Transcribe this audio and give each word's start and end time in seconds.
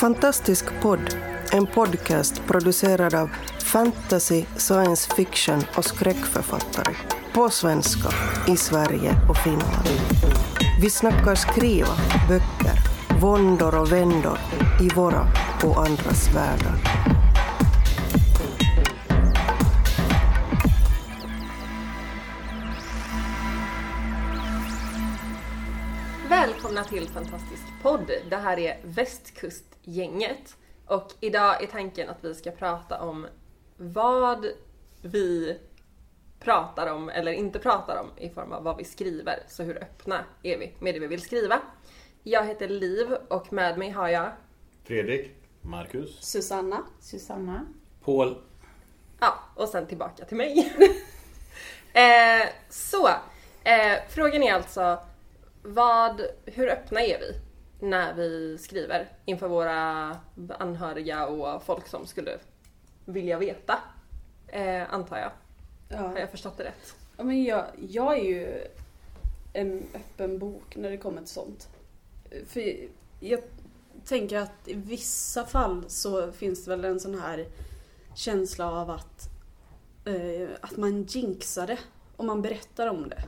Fantastisk 0.00 0.64
podd, 0.82 1.16
en 1.52 1.66
podcast 1.66 2.42
producerad 2.46 3.14
av 3.14 3.30
fantasy, 3.58 4.44
science 4.56 5.14
fiction 5.14 5.62
och 5.76 5.84
skräckförfattare. 5.84 6.94
På 7.34 7.50
svenska, 7.50 8.08
i 8.52 8.56
Sverige 8.56 9.14
och 9.28 9.36
Finland. 9.36 9.88
Vi 10.82 10.90
snackar 10.90 11.34
skriva, 11.34 11.96
böcker, 12.28 12.78
våndor 13.20 13.80
och 13.80 13.92
vändor 13.92 14.38
i 14.80 14.88
våra 14.88 15.26
och 15.64 15.86
andras 15.86 16.34
världar. 16.34 16.76
Välkomna 26.28 26.84
till 26.84 27.08
Fantastisk 27.08 27.62
podd. 27.82 28.10
Det 28.30 28.36
här 28.36 28.58
är 28.58 28.80
västkust 28.84 29.75
Västkustgänget. 29.86 30.56
Och 30.86 31.12
idag 31.20 31.62
är 31.62 31.66
tanken 31.66 32.08
att 32.08 32.24
vi 32.24 32.34
ska 32.34 32.50
prata 32.50 33.00
om 33.00 33.26
vad 33.76 34.46
vi 35.02 35.58
pratar 36.40 36.92
om 36.92 37.08
eller 37.08 37.32
inte 37.32 37.58
pratar 37.58 38.00
om 38.00 38.10
i 38.18 38.30
form 38.30 38.52
av 38.52 38.62
vad 38.62 38.76
vi 38.76 38.84
skriver. 38.84 39.42
Så 39.48 39.62
hur 39.62 39.82
öppna 39.82 40.24
är 40.42 40.58
vi 40.58 40.72
med 40.80 40.94
det 40.94 41.00
vi 41.00 41.06
vill 41.06 41.22
skriva? 41.22 41.60
Jag 42.22 42.46
heter 42.46 42.68
Liv 42.68 43.12
och 43.28 43.52
med 43.52 43.78
mig 43.78 43.90
har 43.90 44.08
jag 44.08 44.30
Fredrik. 44.84 45.34
Marcus. 45.60 46.18
Susanna. 46.20 46.84
Susanna. 47.00 47.66
Paul. 48.04 48.36
Ja, 49.20 49.34
och 49.54 49.68
sen 49.68 49.86
tillbaka 49.86 50.24
till 50.24 50.36
mig. 50.36 50.72
eh, 51.92 52.48
så, 52.68 53.08
eh, 53.64 53.98
frågan 54.08 54.42
är 54.42 54.52
alltså 54.52 54.98
vad, 55.62 56.22
hur 56.44 56.68
öppna 56.68 57.00
är 57.00 57.18
vi 57.18 57.45
när 57.80 58.14
vi 58.14 58.58
skriver 58.58 59.08
inför 59.24 59.48
våra 59.48 60.16
anhöriga 60.58 61.26
och 61.26 61.62
folk 61.62 61.86
som 61.86 62.06
skulle 62.06 62.38
vilja 63.04 63.38
veta? 63.38 63.78
Eh, 64.48 64.94
antar 64.94 65.18
jag. 65.18 65.30
Har 65.98 66.12
Ja. 66.14 66.20
jag 66.20 66.30
förstått 66.30 66.56
det 66.56 66.64
rätt? 66.64 66.94
ja 67.16 67.24
men 67.24 67.44
jag, 67.44 67.64
jag 67.88 68.18
är 68.18 68.22
ju 68.24 68.64
en 69.52 69.82
öppen 69.94 70.38
bok 70.38 70.76
när 70.76 70.90
det 70.90 70.96
kommer 70.96 71.18
till 71.22 71.30
sånt. 71.30 71.68
För 72.46 72.76
jag 73.20 73.40
tänker 74.04 74.38
att 74.38 74.68
i 74.68 74.74
vissa 74.74 75.44
fall 75.46 75.84
så 75.88 76.32
finns 76.32 76.64
det 76.64 76.70
väl 76.70 76.84
en 76.84 77.00
sån 77.00 77.20
här 77.20 77.46
känsla 78.14 78.70
av 78.72 78.90
att, 78.90 79.28
eh, 80.04 80.48
att 80.60 80.76
man 80.76 81.02
jinxar 81.02 81.66
det 81.66 81.78
om 82.16 82.26
man 82.26 82.42
berättar 82.42 82.86
om 82.86 83.08
det. 83.08 83.22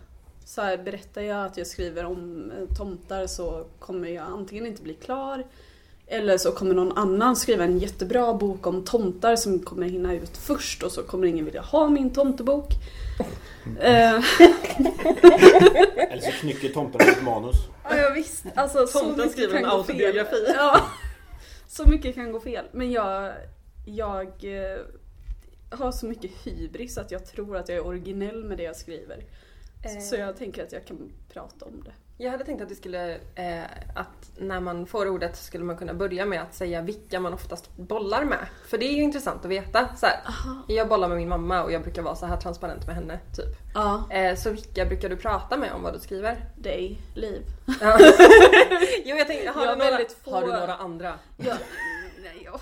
Så 0.49 0.63
här, 0.63 0.77
berättar 0.77 1.23
jag 1.23 1.47
att 1.47 1.57
jag 1.57 1.67
skriver 1.67 2.05
om 2.05 2.51
eh, 2.51 2.77
tomtar 2.77 3.27
så 3.27 3.65
kommer 3.79 4.09
jag 4.09 4.25
antingen 4.25 4.67
inte 4.67 4.83
bli 4.83 4.95
klar 4.95 5.45
eller 6.07 6.39
så 6.39 6.53
kommer 6.53 6.75
någon 6.75 6.99
annan 6.99 7.37
skriva 7.37 7.65
en 7.65 7.79
jättebra 7.79 8.35
bok 8.35 8.67
om 8.67 8.85
tomtar 8.85 9.37
som 9.37 9.59
kommer 9.59 9.87
hinna 9.87 10.15
ut 10.15 10.37
först 10.37 10.83
och 10.83 10.93
så 10.93 11.03
kommer 11.03 11.27
ingen 11.27 11.45
vilja 11.45 11.61
ha 11.61 11.89
min 11.89 12.13
tomtebok. 12.13 12.73
Eh, 13.81 14.15
Eller 16.11 16.21
så 16.21 16.31
knycker 16.41 16.69
tomten 16.69 17.09
ett 17.09 17.23
manus. 17.23 17.57
Ja, 17.85 17.97
ja 17.97 18.11
visst. 18.15 18.45
Alltså, 18.55 18.87
så 18.87 18.99
Tomten 18.99 19.31
skriver 19.31 19.55
en 19.55 19.65
autobiografi. 19.65 20.45
Ja, 20.55 20.81
så 21.67 21.89
mycket 21.89 22.15
kan 22.15 22.33
gå 22.33 22.41
fel. 22.41 22.65
Men 22.73 22.93
jag, 22.93 23.33
jag 23.87 24.27
eh, 24.27 24.79
har 25.71 25.93
så 25.93 26.07
mycket 26.07 26.31
hybris 26.45 26.99
att 26.99 27.11
jag 27.11 27.27
tror 27.27 27.57
att 27.57 27.69
jag 27.69 27.79
är 27.79 27.87
originell 27.87 28.45
med 28.45 28.57
det 28.57 28.65
jag 28.65 28.77
skriver. 28.77 29.25
Eh. 29.83 30.01
Så 30.01 30.17
jag 30.17 30.37
tänker 30.37 30.63
att 30.65 30.73
jag 30.73 30.87
kan 30.87 31.13
prata 31.33 31.65
om 31.65 31.83
det. 31.85 31.93
Jag 32.21 32.31
hade 32.31 32.45
tänkt 32.45 32.63
att 32.63 32.69
du 32.69 32.75
skulle, 32.75 33.15
eh, 33.35 33.63
att 33.95 34.31
när 34.39 34.61
man 34.61 34.87
får 34.87 35.09
ordet 35.09 35.37
skulle 35.37 35.65
man 35.65 35.77
kunna 35.77 35.95
börja 35.95 36.27
med 36.27 36.43
att 36.43 36.55
säga 36.55 36.83
vilka 36.83 37.21
man 37.21 37.33
oftast 37.35 37.77
bollar 37.77 38.25
med. 38.25 38.47
För 38.67 38.79
det 38.79 38.85
är 38.87 38.93
ju 38.93 39.03
intressant 39.03 39.45
att 39.45 39.51
veta. 39.51 39.97
Så 39.97 40.07
här, 40.07 40.17
jag 40.69 40.89
bollar 40.89 41.09
med 41.09 41.17
min 41.17 41.29
mamma 41.29 41.63
och 41.63 41.73
jag 41.73 41.83
brukar 41.83 42.03
vara 42.03 42.15
så 42.17 42.27
här 42.27 42.37
transparent 42.37 42.87
med 42.87 42.95
henne. 42.95 43.19
Typ. 43.37 43.47
Ja, 43.75 44.09
Eh, 44.11 44.37
så 44.37 44.51
vilka 44.51 44.85
brukar 44.87 45.09
du 45.09 45.17
prata 45.17 45.57
med 45.57 45.73
om 45.73 45.83
vad 45.83 45.95
du 45.95 45.99
skriver? 45.99 46.45
dig, 46.57 47.01
Liv. 47.15 47.43
Ja. 47.81 47.99
jo 49.05 49.17
jag 49.17 49.27
tänkte, 49.27 49.51
har, 49.51 49.65
Jag 49.67 49.79
du 49.79 49.85
några, 49.85 49.99
få- 50.25 50.31
har 50.35 50.41
du 50.43 50.47
några 50.53 50.75
andra? 50.75 51.15
Jag, 51.37 51.57
nej, 52.23 52.43
jag, 52.45 52.61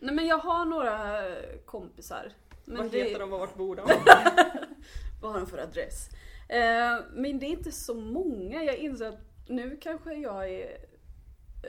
nej 0.00 0.14
men 0.14 0.26
jag 0.26 0.38
har 0.38 0.64
några 0.64 1.22
kompisar. 1.66 2.32
Men 2.64 2.76
vad 2.76 2.90
det- 2.90 2.98
heter 3.02 3.18
de 3.20 3.32
och 3.32 3.38
vart 3.40 3.54
bor 3.56 3.76
de? 3.76 3.82
Vad 5.22 5.32
har 5.32 5.40
de 5.40 5.46
för 5.46 5.58
adress? 5.58 6.08
Eh, 6.50 7.04
men 7.12 7.38
det 7.38 7.46
är 7.46 7.50
inte 7.50 7.72
så 7.72 7.94
många. 7.94 8.64
Jag 8.64 8.76
inser 8.76 9.08
att 9.08 9.48
nu 9.48 9.76
kanske 9.80 10.14
jag 10.14 10.50
är 10.50 10.76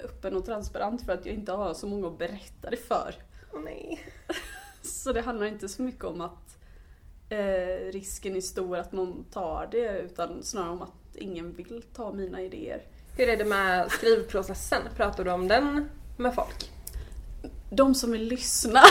öppen 0.04 0.36
och 0.36 0.46
transparent 0.46 1.06
för 1.06 1.14
att 1.14 1.26
jag 1.26 1.36
inte 1.36 1.52
har 1.52 1.74
så 1.74 1.88
många 1.88 2.08
att 2.08 2.18
berätta 2.18 2.70
det 2.70 2.78
för. 2.78 3.16
Åh 3.54 3.62
nej. 3.64 4.06
Så 4.82 5.14
det 5.14 5.22
handlar 5.22 5.46
inte 5.46 5.70
så 5.70 5.82
mycket 5.82 6.04
om 6.04 6.22
att 6.22 6.58
eh, 7.30 7.92
risken 7.92 8.36
är 8.36 8.42
stor 8.42 8.78
att 8.78 8.92
någon 8.92 9.24
tar 9.24 9.68
det 9.72 10.00
utan 10.00 10.44
snarare 10.44 10.72
om 10.72 10.82
att 10.82 11.16
ingen 11.16 11.54
vill 11.54 11.84
ta 11.94 12.14
mina 12.14 12.42
idéer. 12.42 12.84
Hur 13.18 13.30
är 13.30 13.38
det 13.38 13.46
med 13.46 13.92
skrivprocessen? 13.92 14.82
Pratar 14.96 15.24
du 15.24 15.32
om 15.32 15.48
den 15.48 15.90
med 16.18 16.36
folk? 16.36 16.72
De 17.70 17.96
som 17.96 18.12
vill 18.12 18.28
lyssna. 18.28 18.82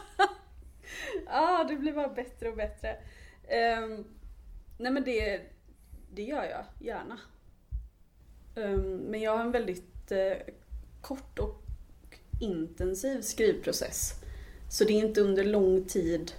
ah, 1.26 1.64
det 1.64 1.76
blir 1.76 1.92
bara 1.92 2.08
bättre 2.08 2.48
och 2.48 2.56
bättre. 2.56 2.96
Ehm, 3.48 4.04
nej 4.78 4.92
men 4.92 5.04
det, 5.04 5.40
det 6.14 6.22
gör 6.22 6.44
jag 6.44 6.64
gärna. 6.78 7.18
Ehm, 8.56 8.96
men 8.96 9.20
jag 9.20 9.36
har 9.36 9.44
en 9.44 9.52
väldigt 9.52 10.12
eh, 10.12 10.36
kort 11.00 11.38
och 11.38 11.62
intensiv 12.40 13.20
skrivprocess. 13.20 14.14
Så 14.70 14.84
det 14.84 14.92
är 14.92 15.04
inte 15.04 15.20
under 15.20 15.44
lång 15.44 15.84
tid 15.84 16.32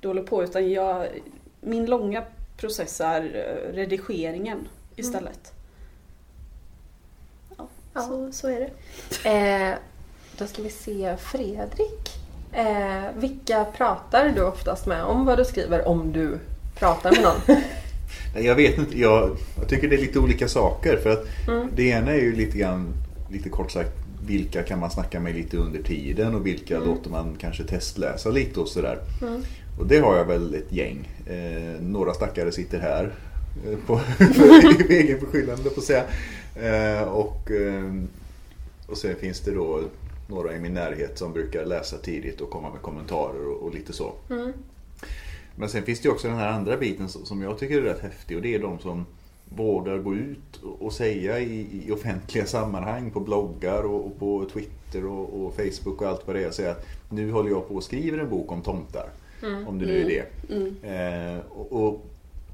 det 0.00 0.08
håller 0.08 0.22
på 0.22 0.44
utan 0.44 0.70
jag, 0.70 1.08
min 1.60 1.86
långa 1.86 2.24
process 2.56 3.00
är 3.00 3.22
eh, 3.22 3.72
redigeringen 3.72 4.68
istället. 4.96 5.52
Ja, 5.52 5.56
Ja. 7.96 8.02
Så, 8.02 8.32
så 8.32 8.48
är 8.48 8.60
det. 8.60 8.70
Eh, 9.28 9.74
då 10.38 10.46
ska 10.46 10.62
vi 10.62 10.70
se 10.70 11.16
Fredrik. 11.16 12.08
Eh, 12.52 13.04
vilka 13.14 13.64
pratar 13.64 14.28
du 14.28 14.44
oftast 14.44 14.86
med 14.86 15.04
om 15.04 15.24
vad 15.24 15.38
du 15.38 15.44
skriver 15.44 15.88
om 15.88 16.12
du 16.12 16.38
pratar 16.78 17.12
med 17.12 17.22
någon? 17.22 17.40
Nej, 18.34 18.44
jag 18.46 18.54
vet 18.54 18.78
inte. 18.78 18.98
Jag, 19.00 19.36
jag 19.58 19.68
tycker 19.68 19.88
det 19.88 19.96
är 19.96 20.00
lite 20.00 20.18
olika 20.18 20.48
saker. 20.48 20.96
För 20.96 21.10
att 21.10 21.24
Mm. 21.48 21.68
det 21.76 21.82
ena 21.82 22.10
är 22.12 22.20
ju 22.20 22.36
lite 22.36 22.58
grann, 22.58 22.92
lite 23.30 23.48
kort 23.48 23.70
sagt, 23.70 23.90
vilka 24.26 24.62
kan 24.62 24.78
man 24.80 24.90
snacka 24.90 25.20
med 25.20 25.34
lite 25.34 25.56
under 25.56 25.82
tiden 25.82 26.34
och 26.34 26.46
vilka 26.46 26.78
låter 26.78 27.10
man 27.10 27.36
kanske 27.40 27.64
testläsa 27.64 28.30
lite 28.30 28.60
och 28.60 28.68
sådär. 28.68 28.98
Mm. 29.22 29.42
Och 29.78 29.86
det 29.86 29.98
har 29.98 30.16
jag 30.16 30.24
väl 30.24 30.54
ett 30.54 30.72
gäng. 30.72 31.08
Eh, 31.26 31.80
några 31.82 32.14
stackare 32.14 32.52
sitter 32.52 32.78
här. 32.78 33.12
eh, 33.66 33.78
På 33.86 34.00
egen 34.88 35.20
beskyllande 35.20 35.70
på 35.70 35.80
att 35.80 35.86
säga. 35.86 36.04
Eh, 36.56 37.02
och, 37.02 37.50
eh, 37.50 37.92
och 38.86 38.96
sen 38.98 39.16
finns 39.16 39.40
det 39.40 39.50
då 39.50 39.80
några 40.28 40.56
i 40.56 40.58
min 40.60 40.74
närhet 40.74 41.18
som 41.18 41.32
brukar 41.32 41.64
läsa 41.64 41.96
tidigt 41.96 42.40
och 42.40 42.50
komma 42.50 42.70
med 42.70 42.82
kommentarer 42.82 43.46
och, 43.48 43.62
och 43.66 43.74
lite 43.74 43.92
så. 43.92 44.12
Mm. 44.30 44.52
Men 45.58 45.68
sen 45.68 45.82
finns 45.82 46.00
det 46.00 46.08
ju 46.08 46.12
också 46.12 46.28
den 46.28 46.36
här 46.36 46.48
andra 46.52 46.76
biten 46.76 47.08
som- 47.08 47.42
jag 47.42 47.58
tycker 47.58 47.78
är 47.78 47.82
rätt 47.82 48.00
häftig 48.02 48.36
och 48.36 48.42
det 48.42 48.54
är 48.54 48.58
de 48.58 48.78
som 48.78 49.06
vågar 49.48 49.98
gå 49.98 50.14
ut 50.14 50.56
och- 50.62 50.82
och 50.82 50.92
säga 50.92 51.40
i, 51.40 51.66
i 51.86 51.92
offentliga 51.92 52.46
sammanhang 52.46 53.10
på 53.10 53.20
bloggar 53.20 53.82
och, 53.82 54.06
och 54.06 54.18
på 54.18 54.46
Twitter 54.52 55.06
och, 55.06 55.46
och 55.46 55.54
Facebook 55.56 56.00
och 56.02 56.08
allt 56.08 56.26
vad 56.26 56.36
det 56.36 56.44
är. 56.44 56.50
Säga 56.50 56.70
att 56.70 56.86
nu 57.10 57.30
håller 57.32 57.50
jag 57.50 57.68
på 57.68 57.74
och 57.74 57.82
skriver 57.82 58.18
en 58.18 58.30
bok 58.30 58.52
om 58.52 58.62
tomtar. 58.62 59.08
Om 59.66 59.78
det 59.78 59.86
nu 59.86 60.00
är 60.02 60.04
det. 60.08 60.54
Mm. 60.54 60.74
Eh, 61.36 61.40
och, 61.50 61.72
och 61.86 62.04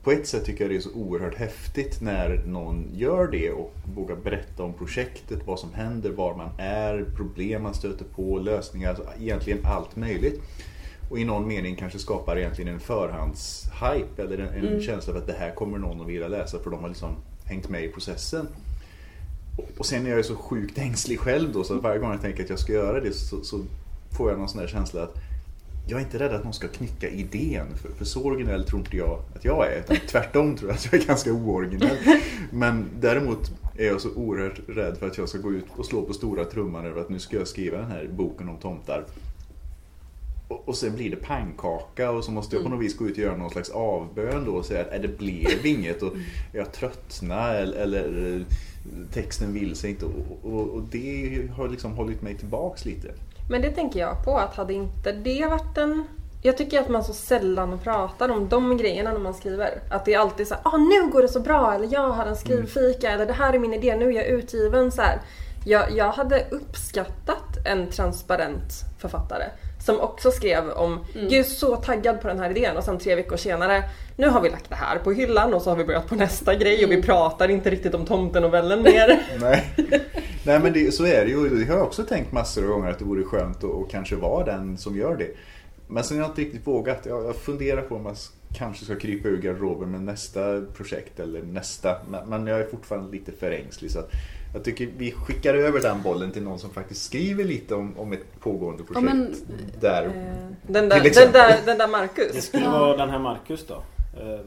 på 0.04 0.10
ett 0.12 0.26
sätt 0.26 0.44
tycker 0.44 0.64
jag 0.64 0.70
det 0.70 0.76
är 0.76 0.80
så 0.80 0.92
oerhört 0.94 1.34
häftigt 1.34 2.00
när 2.00 2.42
någon 2.46 2.84
gör 2.94 3.26
det 3.26 3.50
och 3.50 3.72
vågar 3.96 4.16
berätta 4.16 4.62
om 4.62 4.72
projektet, 4.72 5.38
vad 5.46 5.58
som 5.58 5.72
händer, 5.74 6.10
var 6.10 6.34
man 6.36 6.48
är, 6.58 7.04
problem 7.16 7.62
man 7.62 7.74
stöter 7.74 8.04
på, 8.04 8.38
lösningar, 8.38 8.88
alltså 8.88 9.04
egentligen 9.20 9.58
allt 9.64 9.96
möjligt. 9.96 10.40
Och 11.12 11.18
i 11.18 11.24
någon 11.24 11.48
mening 11.48 11.76
kanske 11.76 11.98
skapar 11.98 12.38
egentligen 12.38 12.74
en 12.74 12.80
förhandshype 12.80 14.22
eller 14.22 14.38
en, 14.38 14.66
en 14.66 14.82
känsla 14.82 15.12
av 15.12 15.18
att 15.18 15.26
det 15.26 15.32
här 15.32 15.54
kommer 15.54 15.78
någon 15.78 16.00
att 16.00 16.06
vilja 16.06 16.28
läsa 16.28 16.58
för 16.58 16.70
de 16.70 16.80
har 16.80 16.88
liksom 16.88 17.16
hängt 17.44 17.68
med 17.68 17.84
i 17.84 17.88
processen. 17.88 18.48
Och, 19.78 19.86
sen 19.86 20.06
är 20.06 20.10
jag 20.10 20.16
ju 20.16 20.24
så 20.24 20.36
sjukt 20.36 20.78
ängslig 20.78 21.20
själv 21.20 21.52
då 21.52 21.64
så 21.64 21.76
att 21.76 21.82
varje 21.82 21.98
gång 21.98 22.10
jag 22.10 22.20
tänker 22.20 22.42
att 22.42 22.50
jag 22.50 22.58
ska 22.58 22.72
göra 22.72 23.00
det 23.00 23.12
så, 23.12 23.44
så 23.44 23.60
får 24.16 24.30
jag 24.30 24.38
någon 24.38 24.48
sån 24.48 24.60
där 24.60 24.68
känsla 24.68 25.02
att 25.02 25.16
jag 25.86 26.00
är 26.00 26.04
inte 26.04 26.18
rädd 26.18 26.32
att 26.32 26.44
någon 26.44 26.52
ska 26.52 26.68
knycka 26.68 27.08
idén, 27.08 27.66
för, 27.76 27.88
för 27.88 28.04
så 28.04 28.24
originell 28.24 28.64
tror 28.64 28.80
inte 28.80 28.96
jag 28.96 29.22
att 29.36 29.44
jag 29.44 29.72
är. 29.72 29.78
Utan 29.78 29.96
tvärtom 30.08 30.56
tror 30.56 30.70
jag 30.70 30.76
att 30.76 30.92
jag 30.92 31.02
är 31.02 31.06
ganska 31.06 31.32
ooriginell. 31.32 31.96
Men 32.50 32.88
däremot 33.00 33.52
är 33.78 33.86
jag 33.86 34.00
så 34.00 34.14
oerhört 34.14 34.60
rädd 34.68 34.96
för 34.96 35.06
att 35.06 35.18
jag 35.18 35.28
ska 35.28 35.38
gå 35.38 35.52
ut 35.52 35.64
och 35.76 35.86
slå 35.86 36.02
på 36.02 36.12
stora 36.12 36.44
trumman 36.44 36.86
över 36.86 37.00
att 37.00 37.08
nu 37.08 37.18
ska 37.18 37.36
jag 37.36 37.48
skriva 37.48 37.78
den 37.78 37.90
här 37.90 38.08
boken 38.12 38.48
om 38.48 38.56
tomtar. 38.56 39.04
Och, 40.52 40.76
sen 40.76 40.94
blir 40.96 41.10
det 41.10 41.16
pannkaka 41.16 42.10
och 42.10 42.24
så 42.24 42.30
måste 42.30 42.56
jag 42.56 42.62
på 42.62 42.68
något 42.70 42.84
vis 42.84 42.96
gå 42.96 43.06
ut 43.08 43.12
och 43.12 43.18
göra 43.18 43.36
någon 43.36 43.50
slags 43.50 43.70
avbön 43.70 44.44
då 44.44 44.52
och 44.52 44.64
säga 44.64 44.80
att 44.80 44.90
"Nej, 44.90 45.00
det 45.00 45.18
blev 45.18 45.66
inget 45.66 46.02
och 46.02 46.12
jag 46.52 46.72
tröttnar 46.72 47.54
eller, 47.54 47.76
eller 47.76 48.36
eh, 48.36 48.42
texten 49.12 49.52
vill 49.52 49.76
sig 49.76 49.90
inte 49.90 50.04
och, 50.04 50.12
och, 50.42 50.68
och 50.68 50.82
det 50.82 51.48
har 51.56 51.68
liksom 51.68 51.92
hållit 51.92 52.22
mig 52.22 52.34
tillbaks 52.34 52.84
lite. 52.84 53.08
Men 53.50 53.62
det 53.62 53.70
tänker 53.70 54.00
jag 54.00 54.24
på 54.24 54.38
att 54.38 54.54
hade 54.54 54.72
inte 54.74 55.12
det 55.12 55.46
varit 55.46 55.78
en... 55.78 56.04
Jag 56.44 56.58
tycker 56.58 56.80
att 56.80 56.88
man 56.88 57.04
så 57.04 57.12
sällan 57.12 57.78
pratar 57.78 58.28
om 58.28 58.48
de 58.48 58.76
grejerna 58.76 59.12
när 59.12 59.20
man 59.20 59.34
skriver. 59.34 59.70
Att 59.90 60.04
det 60.04 60.14
är 60.14 60.18
alltid 60.18 60.48
så 60.48 60.54
här, 60.54 60.62
ah, 60.64 60.76
nu 60.76 61.10
går 61.12 61.22
det 61.22 61.28
så 61.28 61.40
bra 61.40 61.74
eller 61.74 61.92
jag 61.92 62.08
har 62.08 62.26
en 62.26 62.36
skrivfika 62.36 63.10
eller 63.10 63.26
det 63.26 63.32
här 63.32 63.52
är 63.52 63.58
min 63.58 63.74
idé, 63.74 63.96
nu 63.96 64.08
är 64.08 64.12
jag 64.12 64.26
utgiven 64.26 64.92
så 64.92 65.02
här. 65.02 65.20
Jag, 65.64 65.92
jag 65.92 66.12
hade 66.12 66.46
uppskattat 66.50 67.66
en 67.66 67.90
transparent 67.90 68.72
författare 68.98 69.44
som 69.84 70.00
också 70.00 70.30
skrev 70.30 70.70
om, 70.70 71.04
gud 71.30 71.46
så 71.46 71.76
taggad 71.76 72.20
på 72.20 72.28
den 72.28 72.38
här 72.38 72.50
idén 72.50 72.76
och 72.76 72.84
sen 72.84 72.98
tre 72.98 73.14
veckor 73.14 73.36
senare, 73.36 73.82
nu 74.16 74.28
har 74.28 74.40
vi 74.40 74.50
lagt 74.50 74.68
det 74.68 74.74
här 74.74 74.98
på 74.98 75.12
hyllan 75.12 75.54
och 75.54 75.62
så 75.62 75.70
har 75.70 75.76
vi 75.76 75.84
börjat 75.84 76.08
på 76.08 76.14
nästa 76.14 76.54
grej 76.54 76.84
och 76.84 76.90
vi 76.90 77.02
pratar 77.02 77.48
inte 77.48 77.70
riktigt 77.70 77.94
om 77.94 78.04
tomtenovellen 78.04 78.82
mer. 78.82 79.22
Nej, 79.40 79.74
Nej 80.44 80.60
men 80.60 80.72
det, 80.72 80.94
så 80.94 81.04
är 81.04 81.24
det 81.24 81.30
ju. 81.30 81.48
Det 81.48 81.64
har 81.64 81.76
jag 81.76 81.86
också 81.86 82.02
tänkt 82.02 82.32
massor 82.32 82.62
av 82.62 82.68
gånger 82.68 82.90
att 82.90 82.98
det 82.98 83.04
vore 83.04 83.24
skönt 83.24 83.56
att 83.56 83.64
och 83.64 83.90
kanske 83.90 84.16
vara 84.16 84.44
den 84.44 84.78
som 84.78 84.96
gör 84.96 85.16
det. 85.16 85.30
Men 85.86 86.04
sen 86.04 86.16
har 86.16 86.24
jag 86.24 86.30
inte 86.30 86.40
riktigt 86.40 86.66
vågat. 86.66 87.06
Jag, 87.06 87.24
jag 87.24 87.36
funderar 87.36 87.82
på 87.82 87.94
om 87.94 88.06
jag 88.06 88.16
kanske 88.54 88.84
ska 88.84 88.96
krypa 88.96 89.28
ur 89.28 89.42
garderoben 89.42 89.90
med 89.90 90.02
nästa 90.02 90.62
projekt 90.76 91.20
eller 91.20 91.42
nästa. 91.42 91.96
Men, 92.10 92.28
men 92.28 92.46
jag 92.46 92.60
är 92.60 92.66
fortfarande 92.66 93.12
lite 93.12 93.32
för 93.32 93.50
ängslig. 93.50 93.90
Så 93.90 93.98
att 93.98 94.10
jag 94.54 94.64
tycker 94.64 94.88
vi 94.96 95.12
skickar 95.12 95.54
över 95.54 95.80
den 95.80 96.02
bollen 96.02 96.30
till 96.32 96.42
någon 96.42 96.58
som 96.58 96.70
faktiskt 96.70 97.02
skriver 97.02 97.44
lite 97.44 97.74
om, 97.74 97.98
om 97.98 98.12
ett 98.12 98.40
pågående 98.40 98.84
projekt. 98.84 99.04
men- 99.04 99.34
där. 99.80 100.04
Eh, 100.04 100.10
Den 100.66 100.88
där, 100.88 101.00
den 101.00 101.32
där, 101.32 101.56
den 101.66 101.78
där 101.78 101.86
Det 101.86 101.92
Marcus. 101.92 102.44
skulle 102.44 102.68
vara 102.68 102.96
den 102.96 103.10
här 103.10 103.18
Marcus 103.18 103.66
då. 103.66 103.74
Eh, 104.20 104.40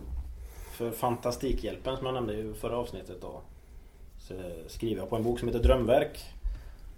För 0.71 0.91
Fantastikhjälpen 0.91 1.97
som 1.97 2.05
jag 2.05 2.13
nämnde 2.13 2.33
i 2.33 2.53
förra 2.61 2.77
avsnittet 2.77 3.21
då. 3.21 3.41
Så 4.19 4.33
skriver 4.67 5.01
jag 5.01 5.09
på 5.09 5.15
en 5.15 5.23
bok 5.23 5.39
som 5.39 5.47
heter 5.47 5.63
Drömverk. 5.63 6.23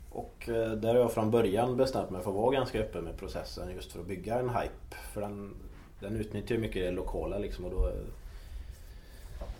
Och 0.09 0.49
eh, 0.49 0.71
där 0.71 0.87
har 0.93 0.95
jag 1.01 1.11
från 1.13 1.31
början 1.31 1.77
bestämt 1.77 2.09
mig 2.09 2.21
för 2.23 2.29
att 2.29 2.35
vara 2.37 2.51
ganska 2.51 2.79
öppen 2.79 3.03
med 3.03 3.17
processen 3.17 3.69
just 3.75 3.91
för 3.91 3.99
att 3.99 4.07
bygga 4.07 4.39
en 4.39 4.49
hype. 4.49 4.95
För 5.13 5.21
den, 5.21 5.53
den 5.99 6.15
utnyttjar 6.15 6.55
ju 6.55 6.61
mycket 6.61 6.83
det 6.85 6.91
lokala 6.91 7.37
liksom 7.37 7.65
och 7.65 7.71
då... 7.71 7.91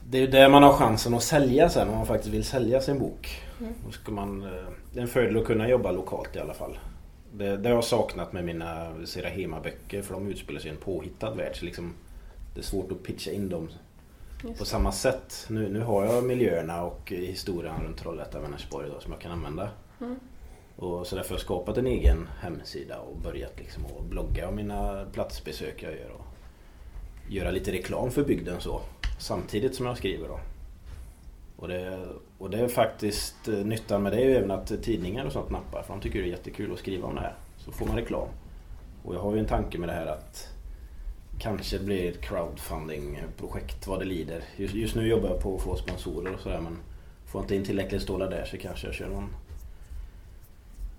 Det 0.09 0.17
är 0.17 0.21
ju 0.21 0.27
där 0.27 0.49
man 0.49 0.63
har 0.63 0.73
chansen 0.73 1.13
att 1.13 1.23
sälja 1.23 1.69
sen 1.69 1.89
om 1.89 1.95
man 1.95 2.05
faktiskt 2.05 2.33
vill 2.33 2.43
sälja 2.43 2.81
sin 2.81 2.99
bok. 2.99 3.41
Då 3.85 3.91
ska 3.91 4.11
man, 4.11 4.43
eh, 4.43 4.49
det 4.93 4.99
är 4.99 5.01
en 5.01 5.07
fördel 5.07 5.37
att 5.37 5.45
kunna 5.45 5.69
jobba 5.69 5.91
lokalt 5.91 6.35
i 6.35 6.39
alla 6.39 6.53
fall. 6.53 6.79
Det, 7.33 7.57
det 7.57 7.69
har 7.69 7.75
jag 7.75 7.83
saknat 7.83 8.33
med 8.33 8.45
mina 8.45 8.87
Serahema-böcker 9.05 10.01
för 10.01 10.13
de 10.13 10.27
utspelar 10.27 10.59
sig 10.59 10.69
i 10.69 10.73
en 10.73 10.79
påhittad 10.79 11.33
värld. 11.33 11.55
Så 11.55 11.65
liksom, 11.65 11.93
det 12.53 12.59
är 12.59 12.63
svårt 12.63 12.91
att 12.91 13.03
pitcha 13.03 13.31
in 13.31 13.49
dem 13.49 13.69
på 14.57 14.65
samma 14.65 14.91
sätt. 14.91 15.45
Nu, 15.49 15.69
nu 15.69 15.81
har 15.81 16.05
jag 16.05 16.23
miljöerna 16.23 16.83
och 16.83 17.11
historien 17.11 17.83
runt 17.83 17.97
Trollhättan 17.97 18.41
och 18.41 18.47
Vänersborg 18.47 18.89
som 18.99 19.11
jag 19.11 19.21
kan 19.21 19.31
använda. 19.31 19.69
Och 20.75 21.07
så 21.07 21.15
därför 21.15 21.29
har 21.29 21.35
jag 21.35 21.41
skapat 21.41 21.77
en 21.77 21.87
egen 21.87 22.29
hemsida 22.41 22.99
och 22.99 23.17
börjat 23.17 23.59
liksom 23.59 23.83
att 23.85 24.05
blogga 24.05 24.47
om 24.47 24.55
mina 24.55 25.05
platsbesök 25.13 25.83
jag 25.83 25.91
gör. 25.91 26.11
Och 26.19 26.25
göra 27.29 27.51
lite 27.51 27.71
reklam 27.71 28.11
för 28.11 28.23
bygden 28.23 28.61
så. 28.61 28.81
Samtidigt 29.17 29.75
som 29.75 29.85
jag 29.85 29.97
skriver 29.97 30.27
då. 30.27 30.39
Och 31.55 31.67
det, 31.67 32.05
och 32.37 32.49
det 32.49 32.59
är 32.59 32.67
faktiskt 32.67 33.47
eh, 33.47 33.53
nyttan 33.53 34.03
med 34.03 34.11
det 34.11 34.17
är 34.17 34.25
ju 34.25 34.35
även 34.35 34.51
att 34.51 34.83
tidningar 34.83 35.25
och 35.25 35.31
sånt 35.31 35.49
nappar. 35.49 35.83
För 35.83 35.93
de 35.93 36.01
tycker 36.01 36.19
det 36.19 36.25
är 36.25 36.29
jättekul 36.29 36.73
att 36.73 36.79
skriva 36.79 37.07
om 37.07 37.15
det 37.15 37.21
här. 37.21 37.35
Så 37.57 37.71
får 37.71 37.85
man 37.85 37.95
reklam. 37.95 38.27
Och 39.03 39.15
jag 39.15 39.19
har 39.19 39.33
ju 39.33 39.39
en 39.39 39.45
tanke 39.45 39.77
med 39.77 39.89
det 39.89 39.93
här 39.93 40.05
att 40.05 40.47
kanske 41.39 41.77
det 41.77 41.83
blir 41.83 42.09
ett 42.09 42.21
crowdfunding-projekt 42.21 43.87
vad 43.87 43.99
det 43.99 44.05
lider. 44.05 44.43
Just, 44.55 44.73
just 44.73 44.95
nu 44.95 45.07
jobbar 45.07 45.29
jag 45.29 45.41
på 45.41 45.55
att 45.55 45.61
få 45.61 45.75
sponsorer 45.75 46.33
och 46.33 46.39
sådär 46.39 46.59
men 46.59 46.77
får 47.25 47.41
jag 47.41 47.43
inte 47.43 47.55
in 47.55 47.65
tillräckligt 47.65 48.01
stålar 48.01 48.29
där 48.29 48.45
så 48.45 48.57
kanske 48.57 48.87
jag 48.87 48.95
kör 48.95 49.09
någon 49.09 49.29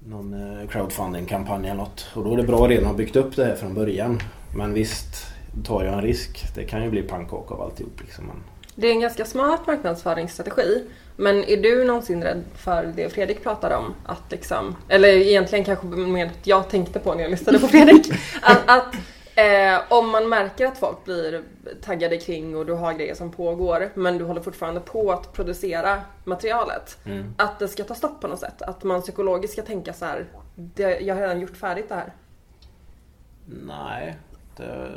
någon 0.06 0.34
eh, 0.34 0.68
crowdfunding-kampanj 0.68 1.64
eller 1.64 1.74
något. 1.74 2.06
Och 2.14 2.24
då 2.24 2.32
är 2.32 2.36
det 2.36 2.42
bra 2.42 2.64
att 2.64 2.70
redan 2.70 2.86
ha 2.86 2.94
byggt 2.94 3.16
upp 3.16 3.36
det 3.36 3.44
här 3.44 3.56
från 3.56 3.74
början. 3.74 4.20
Men 4.56 4.74
visst 4.74 5.26
tar 5.64 5.84
jag 5.84 5.94
en 5.94 6.02
risk. 6.02 6.54
Det 6.54 6.64
kan 6.64 6.82
ju 6.84 6.90
bli 6.90 7.02
pannkaka 7.02 7.54
av 7.54 7.62
alltihop 7.62 8.00
liksom. 8.00 8.26
Men 8.26 8.36
Det 8.74 8.86
är 8.86 8.92
en 8.92 9.00
ganska 9.00 9.24
smart 9.24 9.66
marknadsföringsstrategi. 9.66 10.84
Men 11.16 11.44
är 11.44 11.56
du 11.56 11.84
någonsin 11.84 12.22
rädd 12.22 12.44
för 12.56 12.92
det 12.96 13.08
Fredrik 13.08 13.42
pratade 13.42 13.76
om? 13.76 13.94
Att 14.06 14.30
liksom, 14.30 14.76
eller 14.88 15.08
egentligen 15.08 15.64
kanske 15.64 15.86
mer 15.86 16.26
att 16.26 16.46
jag 16.46 16.68
tänkte 16.68 16.98
på 16.98 17.14
när 17.14 17.22
jag 17.22 17.30
lyssnade 17.30 17.58
på 17.58 17.68
Fredrik. 17.68 18.12
att 18.42 18.70
att 18.70 18.94
eh, 19.34 19.80
om 19.88 20.10
man 20.10 20.28
märker 20.28 20.66
att 20.66 20.78
folk 20.78 21.04
blir 21.04 21.42
taggade 21.82 22.16
kring 22.16 22.56
och 22.56 22.66
du 22.66 22.72
har 22.72 22.92
grejer 22.92 23.14
som 23.14 23.30
pågår 23.32 23.90
men 23.94 24.18
du 24.18 24.24
håller 24.24 24.40
fortfarande 24.40 24.80
på 24.80 25.12
att 25.12 25.32
producera 25.32 26.00
materialet. 26.24 26.98
Att 27.36 27.58
det 27.58 27.68
ska 27.68 27.84
ta 27.84 27.94
stopp 27.94 28.20
på 28.20 28.28
något 28.28 28.40
sätt. 28.40 28.62
Att 28.62 28.84
man 28.84 29.02
psykologiskt 29.02 29.52
ska 29.52 29.62
tänka 29.62 29.92
så 29.92 30.04
här. 30.04 30.26
Det, 30.54 31.00
jag 31.00 31.14
har 31.14 31.22
redan 31.22 31.40
gjort 31.40 31.56
färdigt 31.56 31.88
det 31.88 31.94
här. 31.94 32.12
nej. 33.46 34.16
Det... 34.56 34.90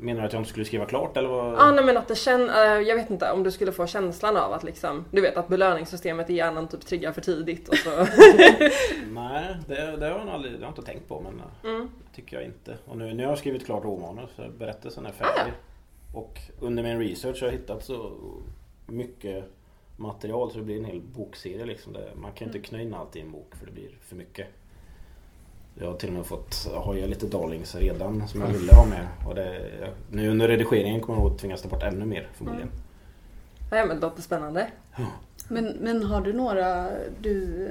Menar 0.00 0.20
du 0.20 0.26
att 0.26 0.32
jag 0.32 0.40
inte 0.40 0.50
skulle 0.50 0.64
skriva 0.64 0.86
klart 0.86 1.16
eller 1.16 1.28
vad? 1.28 1.54
Ja, 1.54 1.70
nej, 1.70 1.84
men 1.84 1.96
att 1.96 2.08
det 2.08 2.14
känns, 2.14 2.50
jag 2.88 2.96
vet 2.96 3.10
inte 3.10 3.32
om 3.32 3.42
du 3.42 3.50
skulle 3.50 3.72
få 3.72 3.86
känslan 3.86 4.36
av 4.36 4.52
att 4.52 4.64
liksom, 4.64 5.04
du 5.10 5.20
vet 5.20 5.36
att 5.36 5.48
belöningssystemet 5.48 6.30
i 6.30 6.34
hjärnan 6.34 6.68
typ 6.68 6.86
triggar 6.86 7.12
för 7.12 7.20
tidigt 7.20 7.68
och 7.68 7.74
så. 7.76 7.90
Nej, 9.10 9.56
det, 9.68 9.96
det 9.96 10.06
har 10.06 10.18
jag 10.18 10.28
aldrig, 10.28 10.52
det 10.52 10.58
har 10.58 10.64
jag 10.64 10.70
inte 10.70 10.82
tänkt 10.82 11.08
på 11.08 11.20
men 11.20 11.42
Mm. 11.72 11.88
det 12.10 12.16
tycker 12.16 12.36
jag 12.36 12.44
inte. 12.46 12.76
Och 12.86 12.96
nu, 12.96 13.14
nu 13.14 13.22
har 13.22 13.30
jag 13.30 13.38
skrivit 13.38 13.66
klart 13.66 13.84
romanen 13.84 14.26
så 14.36 14.42
berättelsen 14.58 15.06
är 15.06 15.10
Ah, 15.10 15.12
färdig. 15.12 15.52
Och 16.14 16.38
under 16.60 16.82
min 16.82 16.98
research 16.98 17.40
har 17.40 17.46
jag 17.48 17.52
hittat 17.52 17.84
så 17.84 18.12
mycket 18.86 19.44
material 19.96 20.50
så 20.50 20.58
det 20.58 20.64
blir 20.64 20.78
en 20.78 20.84
hel 20.84 21.00
bokserie 21.00 21.64
liksom. 21.64 21.96
Man 22.16 22.32
kan 22.32 22.46
inte 22.46 22.58
knö 22.58 22.80
in 22.82 22.94
allt 22.94 23.16
i 23.16 23.20
en 23.20 23.30
bok 23.32 23.54
för 23.58 23.66
det 23.66 23.72
blir 23.72 23.90
för 24.08 24.16
mycket. 24.16 24.46
Jag 25.80 25.86
har 25.86 25.94
till 25.94 26.08
och 26.08 26.14
med 26.14 26.26
fått 26.26 26.68
hoja 26.74 27.06
lite 27.06 27.26
darlings 27.26 27.74
redan 27.74 28.28
som 28.28 28.40
jag 28.40 28.48
ville 28.48 28.72
ha 28.72 28.86
med. 28.86 29.06
Och 29.26 29.34
det, 29.34 29.60
nu 30.10 30.28
under 30.30 30.48
redigeringen 30.48 31.00
kommer 31.00 31.20
jag 31.20 31.32
att 31.32 31.38
tvingas 31.38 31.62
ta 31.62 31.68
bort 31.68 31.82
ännu 31.82 32.04
mer 32.04 32.28
förmodligen. 32.34 32.70
Ja, 33.70 33.84
men 33.84 33.88
det 33.96 34.02
låter 34.02 34.22
spännande. 34.22 34.66
Men, 35.48 35.64
men 35.64 36.02
har 36.02 36.20
du 36.20 36.32
några 36.32 36.90
du 37.20 37.68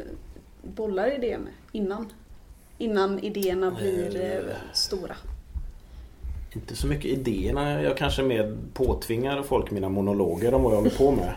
bollar 0.61 1.15
idéer 1.15 1.37
med 1.37 1.53
innan? 1.71 2.11
Innan 2.77 3.19
idéerna 3.19 3.71
blir 3.71 4.15
eh, 4.15 4.31
Eh. 4.31 4.41
stora? 4.73 5.15
Inte 6.55 6.75
så 6.75 6.87
mycket 6.87 7.05
idéerna. 7.05 7.81
Jag 7.81 7.97
kanske 7.97 8.23
mer 8.23 8.57
påtvingar 8.73 9.43
folk 9.43 9.71
mina 9.71 9.89
monologer 9.89 10.53
om 10.53 10.63
vad 10.63 10.71
jag 10.73 10.77
håller 10.77 10.97
på 10.97 11.11
med. 11.11 11.33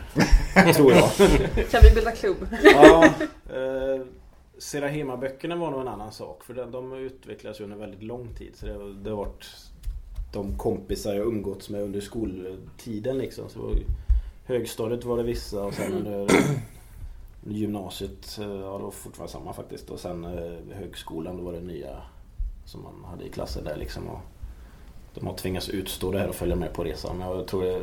tror 0.74 0.92
jag. 0.92 1.10
Kan 1.70 1.80
vi 1.82 1.90
bilda 1.94 2.12
klubb? 2.12 2.36
Ja, 2.62 3.04
eh, 3.50 4.00
Serahema-böckerna 4.60 5.56
var 5.56 5.70
nog 5.70 5.80
en 5.80 5.88
annan 5.88 6.12
sak. 6.12 6.44
För 6.44 6.54
de, 6.54 6.70
de 6.70 6.92
utvecklades 6.92 7.60
under 7.60 7.76
väldigt 7.76 8.02
lång 8.02 8.28
tid. 8.34 8.52
Så 8.56 8.66
det, 8.66 8.94
det 8.94 9.10
har 9.10 9.16
varit 9.16 9.46
de 10.32 10.58
kompisar 10.58 11.14
jag 11.14 11.26
umgåtts 11.26 11.70
med 11.70 11.82
under 11.82 12.00
skoltiden 12.00 13.18
liksom. 13.18 13.48
Så 13.48 13.74
högstadiet 14.44 15.04
var 15.04 15.16
det 15.16 15.22
vissa 15.22 15.64
och 15.64 15.74
sen 15.74 15.92
under 15.92 16.28
gymnasiet, 17.44 18.38
eh, 18.38 18.44
ja 18.46 18.76
det 18.78 18.84
var 18.84 18.90
fortfarande 18.90 19.32
samma 19.32 19.52
faktiskt. 19.52 19.90
Och 19.90 20.00
sen 20.00 20.24
eh, 20.24 20.76
högskolan 20.76 21.36
då 21.36 21.42
var 21.42 21.52
det 21.52 21.60
nya 21.60 21.96
som 22.64 22.82
man 22.82 23.04
hade 23.10 23.24
i 23.24 23.28
klasser 23.28 23.62
där 23.64 23.76
liksom. 23.76 24.08
Och 24.08 24.20
de 25.14 25.26
har 25.26 25.34
tvingats 25.34 25.68
utstå 25.68 26.12
det 26.12 26.18
här 26.18 26.28
och 26.28 26.34
följa 26.34 26.56
med 26.56 26.72
på 26.72 26.84
resan. 26.84 27.18
Men 27.18 27.28
jag 27.28 27.46
tror 27.46 27.62
det 27.64 27.80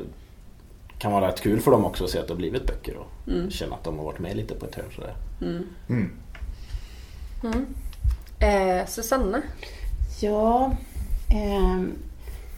kan 1.00 1.12
vara 1.12 1.28
rätt 1.28 1.42
kul 1.42 1.60
för 1.60 1.72
dem 1.72 1.86
också 1.86 2.04
att 2.04 2.10
se 2.10 2.20
att 2.20 2.28
det 2.28 2.34
har 2.34 2.38
blivit 2.38 2.68
böcker 2.68 2.98
och 2.98 3.08
Mm. 3.28 3.50
känna 3.52 3.76
att 3.76 3.84
de 3.84 3.98
har 3.98 4.06
varit 4.06 4.20
med 4.20 4.38
lite 4.38 4.56
på 4.56 4.66
ett 4.66 4.76
hörn 4.76 4.92
sådär. 4.96 5.16
Mm. 5.42 5.64
Mm. 5.90 6.12
Mm. 7.44 7.66
Eh, 8.40 8.86
Susanna? 8.86 9.42
Ja, 10.22 10.72
eh, 11.30 11.82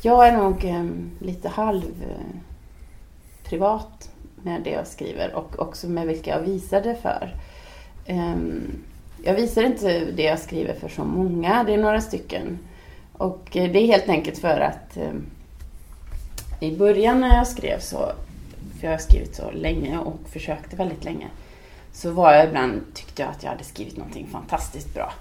jag 0.01 0.27
är 0.27 0.38
nog 0.38 0.65
eh, 0.65 0.86
lite 1.19 1.50
halv 1.50 2.03
eh, 2.03 2.39
privat 3.43 4.09
med 4.43 4.62
det 4.63 4.69
jag 4.69 4.88
skriver 4.88 5.36
och 5.36 5.59
också 5.59 5.88
med 5.88 6.07
vilka 6.07 6.31
jag 6.31 6.39
visar 6.41 6.81
det 6.81 6.95
för. 6.95 7.36
Ehm, 8.05 8.83
jag 9.24 9.33
visar 9.33 9.63
inte 9.63 10.05
det 10.05 10.24
jag 10.24 10.39
skriver 10.39 10.74
för 10.74 10.89
så 10.89 11.03
många, 11.03 11.63
det 11.63 11.74
är 11.74 11.77
några 11.77 12.01
stycken. 12.01 12.59
Och 13.13 13.57
eh, 13.57 13.71
det 13.71 13.79
är 13.79 13.88
helt 13.88 14.09
enkelt 14.09 14.38
för 14.38 14.59
att 14.59 14.98
ehm, 14.98 15.25
i 16.59 16.77
början 16.77 17.21
när 17.21 17.36
jag 17.36 17.48
skrev 17.48 17.79
så, 17.79 18.12
för 18.79 18.88
jag 18.88 18.91
har 18.91 18.98
skrivit 18.98 19.36
så 19.36 19.51
länge 19.51 19.98
och 19.98 20.19
försökte 20.29 20.75
väldigt 20.75 21.03
länge, 21.03 21.27
så 21.93 22.12
var 22.12 22.34
jag 22.34 22.48
ibland, 22.48 22.81
tyckte 22.93 23.22
jag 23.22 23.31
att 23.31 23.43
jag 23.43 23.50
hade 23.50 23.63
skrivit 23.63 23.98
någonting 23.98 24.27
fantastiskt 24.31 24.93
bra. 24.93 25.13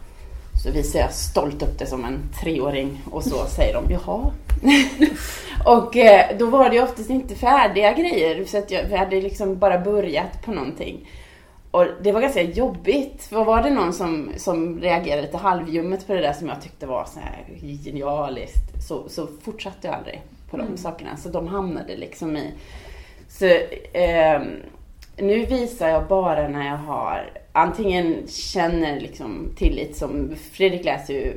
Så 0.64 0.70
visar 0.70 0.98
jag 0.98 1.12
stolt 1.12 1.62
upp 1.62 1.78
det 1.78 1.86
som 1.86 2.04
en 2.04 2.18
treåring 2.42 3.02
och 3.10 3.24
så 3.24 3.44
säger 3.44 3.74
de 3.74 3.92
jaha. 3.92 4.30
och 5.64 5.96
eh, 5.96 6.38
då 6.38 6.46
var 6.46 6.70
det 6.70 6.82
oftast 6.82 7.10
inte 7.10 7.34
färdiga 7.34 7.92
grejer 7.92 8.44
så 8.44 8.58
att 8.58 8.70
jag, 8.70 8.84
vi 8.84 8.96
hade 8.96 9.20
liksom 9.20 9.58
bara 9.58 9.78
börjat 9.78 10.42
på 10.44 10.50
någonting. 10.50 11.08
och 11.70 11.86
det 12.02 12.12
var 12.12 12.20
ganska 12.20 12.42
jobbigt. 12.42 13.22
För 13.22 13.44
var 13.44 13.62
det 13.62 13.70
någon 13.70 13.92
som, 13.92 14.32
som 14.36 14.80
reagerade 14.80 15.22
lite 15.22 15.36
halvljummet 15.36 16.06
på 16.06 16.12
det 16.12 16.20
där 16.20 16.32
som 16.32 16.48
jag 16.48 16.62
tyckte 16.62 16.86
var 16.86 17.04
så 17.14 17.20
här 17.20 17.44
genialiskt 17.84 18.88
så, 18.88 19.08
så 19.08 19.28
fortsatte 19.42 19.86
jag 19.86 19.94
aldrig 19.94 20.22
på 20.50 20.56
de 20.56 20.76
sakerna. 20.76 21.16
Så 21.16 21.28
de 21.28 21.48
hamnade 21.48 21.96
liksom 21.96 22.36
i... 22.36 22.54
Så, 23.28 23.46
eh, 23.92 24.42
nu 25.20 25.46
visar 25.46 25.88
jag 25.88 26.06
bara 26.06 26.48
när 26.48 26.66
jag 26.66 26.76
har 26.76 27.30
antingen 27.52 28.26
känner 28.28 29.00
liksom 29.00 29.52
tillit 29.56 29.96
som 29.96 30.34
Fredrik 30.52 30.84
läser 30.84 31.14
ju 31.14 31.32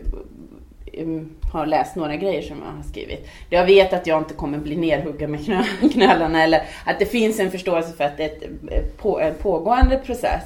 mm, 0.93 1.29
har 1.51 1.65
läst 1.65 1.95
några 1.95 2.15
grejer 2.15 2.41
som 2.41 2.57
jag 2.65 2.71
har 2.71 2.83
skrivit. 2.83 3.27
Jag 3.49 3.65
vet 3.65 3.93
att 3.93 4.07
jag 4.07 4.17
inte 4.17 4.33
kommer 4.33 4.57
bli 4.57 4.75
nerhuggen 4.75 5.31
med 5.31 5.45
knö, 5.45 5.63
knölarna 5.93 6.43
eller 6.43 6.61
att 6.85 6.99
det 6.99 7.05
finns 7.05 7.39
en 7.39 7.51
förståelse 7.51 7.93
för 7.97 8.03
att 8.03 8.17
det 8.17 8.23
är 8.23 8.27
ett, 8.27 8.43
eh, 8.71 8.83
på, 8.97 9.19
en 9.19 9.35
pågående 9.35 9.97
process. 9.97 10.43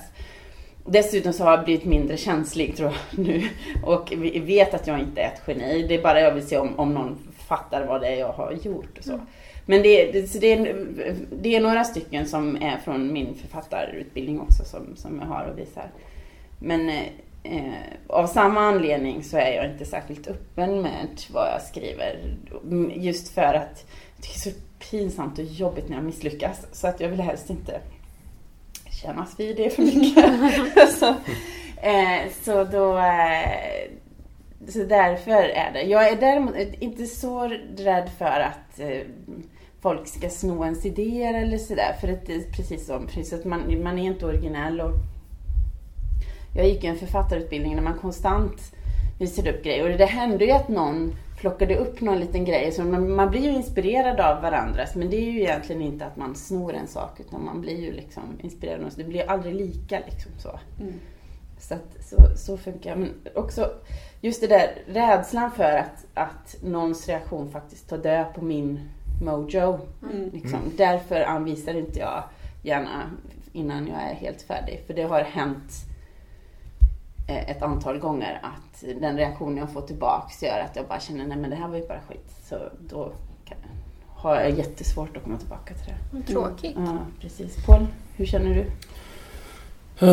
Dessutom 0.86 1.34
så 1.34 1.44
har 1.44 1.51
jag 1.51 1.65
blivit 1.65 1.86
mindre 1.86 2.18
känslig 2.18 2.77
tror 2.77 2.92
jag 2.92 3.20
nu 3.25 3.44
och 3.84 4.13
vet 4.42 4.74
att 4.74 4.88
jag 4.88 5.00
inte 5.00 5.22
är 5.22 5.27
ett 5.27 5.42
geni. 5.48 5.86
Det 5.88 5.96
är 5.96 6.01
bara 6.01 6.22
jag 6.22 6.32
vill 6.32 6.48
se 6.48 6.58
om, 6.58 6.80
om 6.80 6.94
någon 6.94 7.18
fattar 7.48 7.86
vad 7.86 8.01
det 8.01 8.08
är 8.08 8.20
jag 8.20 8.32
har 8.32 8.51
gjort 8.51 8.98
och 8.98 9.04
så. 9.04 9.13
Mm. 9.13 9.25
Men 9.65 9.81
det, 9.81 10.12
det, 10.12 10.39
det, 10.39 10.53
är, 10.53 10.75
det 11.31 11.55
är 11.55 11.62
några 11.62 11.84
stycken 11.84 12.25
som 12.25 12.55
är 12.55 12.77
från 12.77 13.13
min 13.13 13.36
författarutbildning 13.36 14.39
också 14.39 14.65
som, 14.65 14.95
som 14.95 15.19
jag 15.19 15.27
har 15.27 15.45
och 15.45 15.60
visar. 15.60 15.91
Men 16.60 16.89
eh, 17.43 17.74
av 18.07 18.27
samma 18.27 18.60
anledning 18.62 19.24
så 19.24 19.38
är 19.38 19.51
jag 19.51 19.72
inte 19.72 19.86
särskilt 19.86 20.27
öppen 20.27 20.81
med 20.81 21.22
vad 21.34 21.48
jag 21.48 21.62
skriver. 21.62 22.38
Just 22.95 23.34
för 23.34 23.53
att 23.53 23.86
det 24.17 24.27
är 24.27 24.39
så 24.39 24.50
pinsamt 24.91 25.39
och 25.39 25.45
jobbigt 25.45 25.89
när 25.89 25.95
jag 25.95 26.05
misslyckas. 26.05 26.67
Så 26.72 26.88
att 26.88 27.00
jag 27.00 27.10
vill 27.10 27.22
helst 27.22 27.50
inte 27.50 27.79
kännas 29.01 29.39
vid 29.39 29.57
det 29.57 29.69
för 29.69 29.81
mycket. 29.81 30.89
så, 31.00 31.07
eh, 31.81 32.31
så 32.43 32.63
då... 32.63 32.98
Eh, 32.98 33.91
så 34.67 34.84
därför 34.84 35.31
är 35.31 35.74
det. 35.74 35.81
Jag 35.81 36.07
är 36.07 36.15
däremot 36.15 36.55
inte 36.79 37.05
så 37.05 37.48
rädd 37.77 38.10
för 38.17 38.39
att 38.39 38.79
eh, 38.79 39.01
folk 39.86 40.08
ska 40.08 40.30
sno 40.30 40.63
ens 40.63 40.86
idéer 40.86 41.34
eller 41.34 41.58
sådär. 41.58 41.96
För 42.01 42.08
att 42.08 42.25
det 42.25 42.34
är 42.36 42.42
precis 42.51 42.86
som, 42.88 43.08
precis 43.08 43.34
att 43.34 43.46
man, 43.46 43.84
man 43.84 44.00
är 44.00 44.04
inte 44.04 44.25
originell. 44.25 44.82
Och 44.82 44.92
jag 46.56 46.68
gick 46.68 46.84
ju 46.84 46.89
en 46.89 46.96
författarutbildning 46.96 47.75
där 47.75 47.82
man 47.82 48.00
konstant 48.00 48.72
visade 49.20 49.54
upp 49.54 49.63
grejer. 49.63 49.92
Och 49.92 49.98
det 49.98 50.06
hände 50.06 50.46
ju 50.46 50.51
att 50.51 50.68
någon 50.68 51.15
plockade 51.38 51.77
upp 51.77 52.01
någon 52.01 52.20
liten 52.20 52.46
grej. 52.46 52.72
Så 52.72 52.84
man, 52.84 53.15
man 53.15 53.30
blir 53.30 53.42
ju 53.42 53.50
inspirerad 53.50 54.20
av 54.20 54.42
varandras. 54.42 54.96
Men 54.96 55.10
det 55.10 55.18
är 55.18 55.32
ju 55.32 55.42
egentligen 55.42 55.82
inte 55.82 56.06
att 56.06 56.18
man 56.18 56.36
snor 56.36 56.74
en 56.74 56.88
sak. 56.88 57.20
Utan 57.20 57.46
man 57.46 57.62
blir 57.62 57.82
ju 57.82 57.92
liksom 57.92 58.24
inspirerad. 58.42 58.84
av 58.84 58.92
Det 58.96 59.04
blir 59.04 59.30
aldrig 59.30 59.56
lika 59.56 60.00
liksom 60.00 60.32
så. 60.38 60.60
Mm. 60.80 60.94
Så, 61.60 61.74
att, 61.74 62.06
så, 62.06 62.38
så 62.38 62.58
funkar 62.58 62.96
det. 62.96 63.01
Men 63.01 63.12
också 63.36 63.72
just 64.22 64.42
det 64.42 64.48
där 64.48 64.84
rädslan 64.88 65.51
för 65.51 65.77
att, 65.77 66.06
att 66.13 66.56
någons 66.63 67.08
reaktion 67.08 67.51
faktiskt 67.51 67.89
tar 67.89 67.98
död 67.98 68.25
på 68.36 68.46
min 68.46 68.80
mojo. 69.22 69.79
Mm. 70.12 70.29
Liksom. 70.34 70.60
Därför 70.77 71.22
anvisar 71.22 71.74
inte 71.74 72.00
jag 72.00 72.24
gärna 72.62 73.10
innan 73.53 73.88
jag 73.88 74.01
är 74.01 74.13
helt 74.13 74.41
färdig. 74.41 74.84
För 74.88 74.93
det 74.93 75.03
har 75.03 75.22
hänt 75.22 75.72
eh, 77.27 77.50
ett 77.50 77.62
antal 77.62 78.00
gånger 78.00 78.39
att 78.43 78.84
den 79.01 79.17
reaktion 79.17 79.57
jag 79.57 79.72
får 79.72 79.81
tillbaks 79.81 80.43
gör 80.43 80.60
att 80.60 80.75
jag 80.75 80.88
bara 80.88 81.00
känner 81.00 81.27
nej 81.27 81.38
men 81.38 81.50
det 81.50 81.55
här 81.55 81.67
var 81.67 81.77
ju 81.77 81.88
bara 81.88 82.01
skit. 82.01 82.36
Så 82.43 82.57
då 82.89 83.12
kan, 83.45 83.57
har 84.07 84.36
jag 84.36 84.50
jättesvårt 84.51 85.17
att 85.17 85.24
komma 85.24 85.38
tillbaka 85.38 85.74
till 85.74 85.93
det. 86.12 86.34
Tråkigt. 86.34 86.75
Ja, 86.75 86.98
precis. 87.22 87.65
Paul, 87.65 87.88
hur 88.15 88.25
känner 88.25 88.55
du? 88.55 88.65
Eh, 90.00 90.10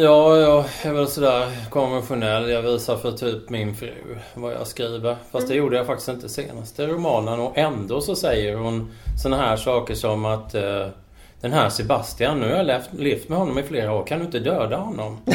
ja, 0.00 0.36
jag 0.36 0.64
är 0.82 0.92
väl 0.92 1.08
sådär 1.08 1.70
konventionell. 1.70 2.50
Jag 2.50 2.62
visar 2.62 2.96
för 2.96 3.12
typ 3.12 3.50
min 3.50 3.74
fru 3.74 3.92
vad 4.34 4.52
jag 4.52 4.66
skriver. 4.66 5.16
Fast 5.30 5.48
det 5.48 5.54
gjorde 5.54 5.76
jag 5.76 5.86
faktiskt 5.86 6.08
inte 6.08 6.28
senaste 6.28 6.86
romanen 6.86 7.40
och 7.40 7.58
ändå 7.58 8.00
så 8.00 8.16
säger 8.16 8.56
hon 8.56 8.92
såna 9.22 9.36
här 9.36 9.56
saker 9.56 9.94
som 9.94 10.24
att 10.24 10.54
uh, 10.54 10.86
den 11.40 11.52
här 11.52 11.68
Sebastian, 11.68 12.40
nu 12.40 12.48
har 12.48 12.56
jag 12.56 12.66
levt, 12.66 12.92
levt 12.92 13.28
med 13.28 13.38
honom 13.38 13.58
i 13.58 13.62
flera 13.62 13.92
år, 13.92 14.06
kan 14.06 14.18
du 14.18 14.24
inte 14.24 14.38
döda 14.38 14.76
honom? 14.76 15.18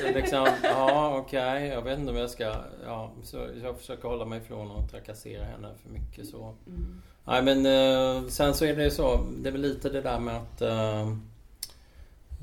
så 0.00 0.08
liksom, 0.14 0.48
ja 0.62 1.16
okej, 1.16 1.56
okay, 1.56 1.66
jag 1.66 1.82
vet 1.82 1.98
inte 1.98 2.12
om 2.12 2.18
jag 2.18 2.30
ska... 2.30 2.54
Ja, 2.86 3.12
så 3.24 3.36
jag 3.62 3.78
försöker 3.78 4.08
hålla 4.08 4.24
mig 4.24 4.38
ifrån 4.38 4.70
att 4.70 4.90
trakassera 4.90 5.44
henne 5.44 5.68
för 5.82 5.90
mycket 5.90 6.26
så. 6.26 6.54
Mm. 6.66 7.02
Nej 7.24 7.42
men 7.42 7.66
uh, 7.66 8.28
sen 8.28 8.54
så 8.54 8.64
är 8.64 8.76
det 8.76 8.84
ju 8.84 8.90
så, 8.90 9.20
det 9.38 9.48
är 9.48 9.52
väl 9.52 9.60
lite 9.60 9.88
det 9.88 10.00
där 10.00 10.18
med 10.18 10.36
att 10.36 10.62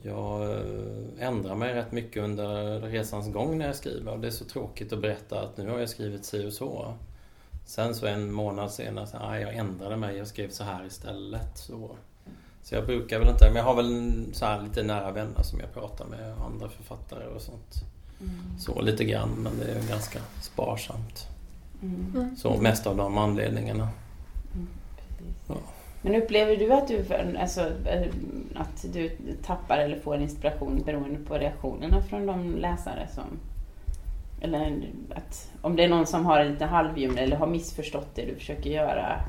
jag 0.03 0.51
eh, 0.51 1.27
ändrar 1.27 1.55
mig 1.55 1.73
rätt 1.73 1.91
mycket 1.91 2.23
under 2.23 2.79
resans 2.79 3.33
gång 3.33 3.57
när 3.57 3.65
jag 3.65 3.75
skriver 3.75 4.11
och 4.11 4.19
det 4.19 4.27
är 4.27 4.31
så 4.31 4.45
tråkigt 4.45 4.93
att 4.93 5.01
berätta 5.01 5.41
att 5.41 5.57
nu 5.57 5.69
har 5.69 5.79
jag 5.79 5.89
skrivit 5.89 6.25
si 6.25 6.47
och 6.47 6.53
så. 6.53 6.93
Sen 7.65 7.95
så 7.95 8.07
en 8.07 8.31
månad 8.31 8.71
senare, 8.71 9.07
så, 9.07 9.17
ah, 9.17 9.39
jag 9.39 9.55
ändrade 9.55 9.97
mig, 9.97 10.17
jag 10.17 10.27
skrev 10.27 10.49
så 10.49 10.63
här 10.63 10.85
istället. 10.85 11.57
Så, 11.57 11.95
så 12.63 12.75
jag 12.75 12.85
brukar 12.85 13.19
väl 13.19 13.29
inte, 13.29 13.45
men 13.47 13.55
jag 13.55 13.63
har 13.63 13.75
väl 13.75 14.25
så 14.33 14.45
här 14.45 14.61
lite 14.61 14.83
nära 14.83 15.11
vänner 15.11 15.43
som 15.43 15.59
jag 15.59 15.73
pratar 15.73 16.05
med, 16.05 16.35
andra 16.41 16.69
författare 16.69 17.27
och 17.27 17.41
sånt. 17.41 17.75
Mm. 18.21 18.59
Så 18.59 18.81
lite 18.81 19.03
grann, 19.03 19.29
men 19.29 19.57
det 19.59 19.71
är 19.71 19.87
ganska 19.89 20.19
sparsamt. 20.41 21.27
Mm. 21.81 22.35
Så 22.37 22.57
mest 22.61 22.87
av 22.87 22.97
de 22.97 23.17
anledningarna. 23.17 23.89
Precis. 25.17 25.35
Ja. 25.47 25.55
Men 26.07 26.21
upplever 26.21 26.55
du 26.55 26.73
att 26.73 26.87
du, 26.87 27.05
alltså, 27.39 27.61
eh, 27.61 28.07
att 28.55 28.85
du 28.93 29.11
tappar 29.43 29.77
eller 29.77 29.99
får 29.99 30.17
inspiration 30.17 30.83
beroende 30.85 31.19
på 31.19 31.37
reaktionerna 31.37 32.01
från 32.01 32.25
de 32.25 32.55
läsare 32.55 33.07
som... 33.11 33.23
Eller 34.41 34.89
att 35.15 35.51
om 35.61 35.75
det 35.75 35.83
är 35.83 35.89
någon 35.89 36.05
som 36.05 36.25
har 36.25 36.45
lite 36.45 36.65
halvljum 36.65 37.17
eller 37.17 37.37
har 37.37 37.47
missförstått 37.47 38.15
det 38.15 38.25
du 38.25 38.35
försöker 38.35 38.69
göra 38.69 39.19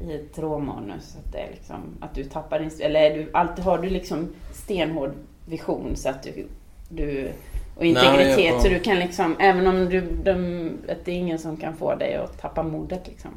i 0.00 0.14
ett 0.14 0.38
råmanus. 0.38 1.16
Att, 1.16 1.32
det 1.32 1.38
är 1.38 1.50
liksom, 1.50 1.80
att 2.00 2.14
du 2.14 2.24
tappar 2.24 2.62
inspiration. 2.62 2.96
Eller 2.96 3.10
är 3.10 3.18
du, 3.18 3.30
alltid, 3.32 3.64
har 3.64 3.78
du 3.78 3.90
liksom 3.90 4.28
stenhård 4.52 5.12
vision 5.46 5.96
så 5.96 6.08
att 6.08 6.22
du, 6.22 6.46
du 6.88 7.32
och 7.76 7.84
integritet 7.84 8.54
Nej, 8.54 8.60
så 8.60 8.68
du 8.68 8.78
kan 8.78 8.98
liksom, 8.98 9.36
även 9.40 9.66
om 9.66 9.88
du, 9.88 10.00
de, 10.00 10.70
att 10.88 11.04
det 11.04 11.12
är 11.12 11.16
ingen 11.16 11.38
som 11.38 11.56
kan 11.56 11.76
få 11.76 11.94
dig 11.94 12.14
att 12.14 12.40
tappa 12.40 12.62
modet 12.62 13.06
liksom. 13.06 13.30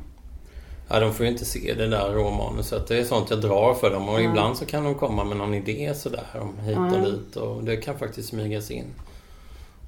Ja, 0.90 1.00
de 1.00 1.14
får 1.14 1.26
ju 1.26 1.32
inte 1.32 1.46
se 1.46 1.74
det 1.74 1.88
där 1.88 2.12
råmanuset. 2.14 2.88
Det 2.88 2.98
är 2.98 3.04
sånt 3.04 3.30
jag 3.30 3.42
drar 3.42 3.74
för 3.74 3.90
dem 3.92 4.10
och 4.10 4.22
Ja. 4.22 4.30
ibland 4.30 4.58
så 4.58 4.66
kan 4.66 4.84
de 4.84 4.96
komma 4.96 5.24
med 5.24 5.38
någon 5.38 5.54
idé 5.54 5.94
sådär 5.96 6.26
om 6.42 6.60
hit 6.60 6.78
och 6.78 6.84
Ja. 6.84 7.06
dit 7.10 7.36
och 7.36 7.64
det 7.64 7.78
kan 7.78 7.98
faktiskt 8.00 8.30
smygas 8.30 8.72
in. 8.72 8.86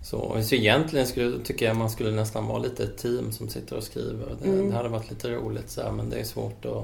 Så, 0.03 0.37
så 0.43 0.55
egentligen 0.55 1.07
skulle, 1.07 1.39
tycker 1.43 1.65
jag 1.65 1.75
man 1.75 1.89
skulle 1.89 2.11
nästan 2.11 2.47
vara 2.47 2.57
lite 2.59 2.83
ett 2.83 2.97
team 2.97 3.31
som 3.31 3.49
sitter 3.49 3.75
och 3.77 3.83
skriver. 3.83 4.35
Det, 4.43 4.49
Mm. 4.49 4.69
det 4.69 4.75
hade 4.75 4.89
varit 4.89 5.09
lite 5.09 5.29
roligt 5.29 5.69
så 5.69 5.81
här, 5.81 5.91
men 5.91 6.09
det 6.09 6.19
är 6.19 6.23
svårt 6.23 6.65
att 6.65 6.83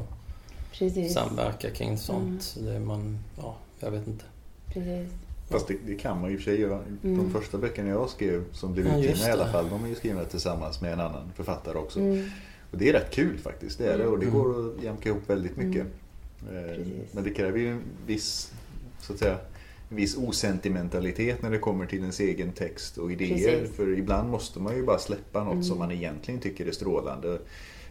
Precis. 0.73 1.13
samverka 1.13 1.69
kring 1.69 1.97
sånt. 1.97 2.55
Det 2.59 2.71
är 2.73 2.79
man, 2.79 3.19
ja, 3.37 3.55
jag 3.79 3.91
vet 3.91 4.07
inte. 4.07 4.25
Precis. 4.73 5.09
Fast 5.49 5.67
det, 5.67 5.75
det 5.87 5.95
kan 5.95 6.21
man 6.21 6.29
ju 6.29 6.35
i 6.35 6.39
och 6.39 6.43
för 6.43 6.51
sig 6.51 6.59
göra. 6.61 6.79
De 7.01 7.07
Mm. 7.07 7.33
första 7.33 7.57
böckerna 7.57 7.89
jag 7.89 8.09
skrev, 8.09 8.43
som 8.53 8.73
blev 8.73 8.85
Ja, 8.87 8.91
utgivna 8.93 9.11
just 9.15 9.27
i 9.27 9.31
alla 9.31 9.45
det. 9.45 9.51
fall, 9.51 9.69
de 9.69 9.83
är 9.85 9.89
ju 9.89 9.95
skrivna 9.95 10.25
tillsammans 10.25 10.81
med 10.81 10.93
en 10.93 10.99
annan 10.99 11.31
författare 11.35 11.77
också. 11.77 11.99
Mm. 11.99 12.29
Och 12.71 12.77
det 12.77 12.89
är 12.89 12.93
rätt 12.93 13.11
kul 13.11 13.37
faktiskt, 13.37 13.77
det 13.77 13.93
är 13.93 13.97
det. 13.97 14.07
Och 14.07 14.19
det 14.19 14.25
Mm. 14.25 14.37
går 14.37 14.67
att 14.77 14.83
jämka 14.83 15.09
ihop 15.09 15.29
väldigt 15.29 15.57
mycket. 15.57 15.85
Eh, 16.51 16.75
Precis. 16.75 17.13
Men 17.13 17.23
det 17.23 17.29
kräver 17.29 17.59
ju 17.59 17.71
en 17.71 17.81
viss, 18.07 18.51
så 19.01 19.13
att 19.13 19.19
säga, 19.19 19.37
en 19.89 19.95
viss 19.97 20.17
osentimentalitet 20.17 21.41
när 21.41 21.51
det 21.51 21.57
kommer 21.59 21.85
till 21.85 21.99
ens 21.99 22.19
egen 22.19 22.51
text 22.51 22.97
och 22.97 23.11
idéer. 23.11 23.59
Precis. 23.59 23.75
För 23.75 23.97
ibland 23.97 24.29
måste 24.29 24.59
man 24.59 24.75
ju 24.75 24.83
bara 24.85 24.99
släppa 24.99 25.43
något 25.43 25.51
Mm. 25.53 25.63
som 25.63 25.79
man 25.79 25.91
egentligen 25.91 26.39
tycker 26.39 26.65
är 26.65 26.71
strålande. 26.71 27.39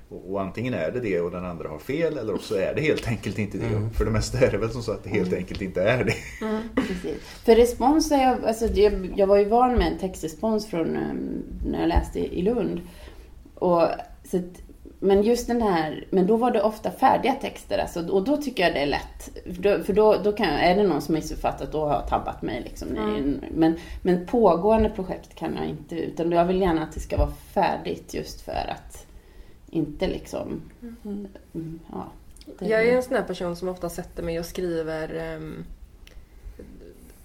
Och, 0.09 0.33
och 0.33 0.41
antingen 0.43 0.75
är 0.75 0.91
det 0.93 1.01
det 1.01 1.21
och 1.21 1.31
den 1.31 1.45
andra 1.45 1.69
har 1.69 1.79
fel 1.79 2.19
eller 2.19 2.35
också 2.35 2.55
är 2.59 2.75
det 2.75 2.81
helt 2.81 3.09
enkelt 3.09 3.39
inte 3.39 3.59
det. 3.59 3.67
Mm. 3.67 3.91
För 3.91 4.05
det 4.05 4.11
mesta 4.11 4.39
är 4.39 4.51
det 4.53 4.59
väl 4.59 4.71
som 4.71 4.83
så 4.83 4.93
att 4.93 5.05
det 5.05 5.11
helt 5.11 5.29
Mm. 5.29 5.39
enkelt 5.39 5.63
inte 5.63 5.83
är 5.83 6.05
det. 6.05 6.15
Precis. 6.75 7.23
För 7.45 7.57
respons 7.57 8.11
är 8.13 8.23
jag, 8.23 8.45
alltså 8.45 8.67
jag, 8.67 9.13
jag 9.17 9.27
var 9.27 9.39
ju 9.39 9.45
van 9.45 9.75
med 9.75 9.93
en 9.93 9.99
textrespons 9.99 10.67
från 10.67 10.89
um, 10.97 11.43
när 11.67 11.81
jag 11.81 11.89
läste 11.89 12.19
i 12.19 12.43
Lund. 12.43 12.81
Och, 13.55 13.83
så 14.31 14.37
att, 14.37 14.45
men 15.01 15.23
just 15.23 15.47
den 15.47 15.63
här, 15.63 16.07
men 16.11 16.27
då 16.27 16.37
var 16.37 16.51
det 16.51 16.63
ofta 16.63 16.91
färdiga 16.91 17.33
texter 17.35 17.79
alltså, 17.79 18.09
och 18.09 18.25
då 18.25 18.37
tycker 18.37 18.63
jag 18.63 18.75
det 18.75 18.81
är 18.81 18.87
lätt. 18.87 19.31
För 19.55 19.63
då, 19.63 19.85
för 19.85 19.93
då, 19.93 20.17
då 20.25 20.33
kan, 20.33 20.47
är 20.47 20.77
det 20.77 20.83
någon 20.83 21.03
som 21.03 21.15
missuppfattat, 21.15 21.73
då 21.73 21.85
har 21.85 21.93
jag 21.95 22.09
tabbat 22.09 22.43
mig. 22.43 22.61
Liksom. 22.63 22.89
Mm. 22.89 23.41
Men, 23.55 23.79
men 24.03 24.27
pågående 24.27 24.91
projekt 24.91 25.35
kan 25.35 25.57
jag 25.57 25.67
inte, 25.67 25.95
utan 25.97 26.33
jag 26.33 26.45
vill 26.45 26.61
gärna 26.61 26.83
att 26.83 26.93
det 26.93 27.01
ska 27.01 27.17
vara 27.17 27.33
färdigt 27.55 28.15
just 28.15 28.41
för 28.41 28.53
att 28.77 29.07
inte 29.71 30.07
liksom, 30.07 30.61
mm, 31.05 31.29
ja. 31.93 32.07
det- 32.59 32.67
Jag 32.69 32.87
är 32.89 32.97
en 32.97 33.03
sån 33.03 33.17
här 33.17 33.23
person 33.23 33.57
som 33.57 33.69
ofta 33.69 33.89
sätter 33.89 34.23
mig 34.23 34.39
och 34.39 34.47
skriver 34.47 35.15
ehm, 35.15 35.65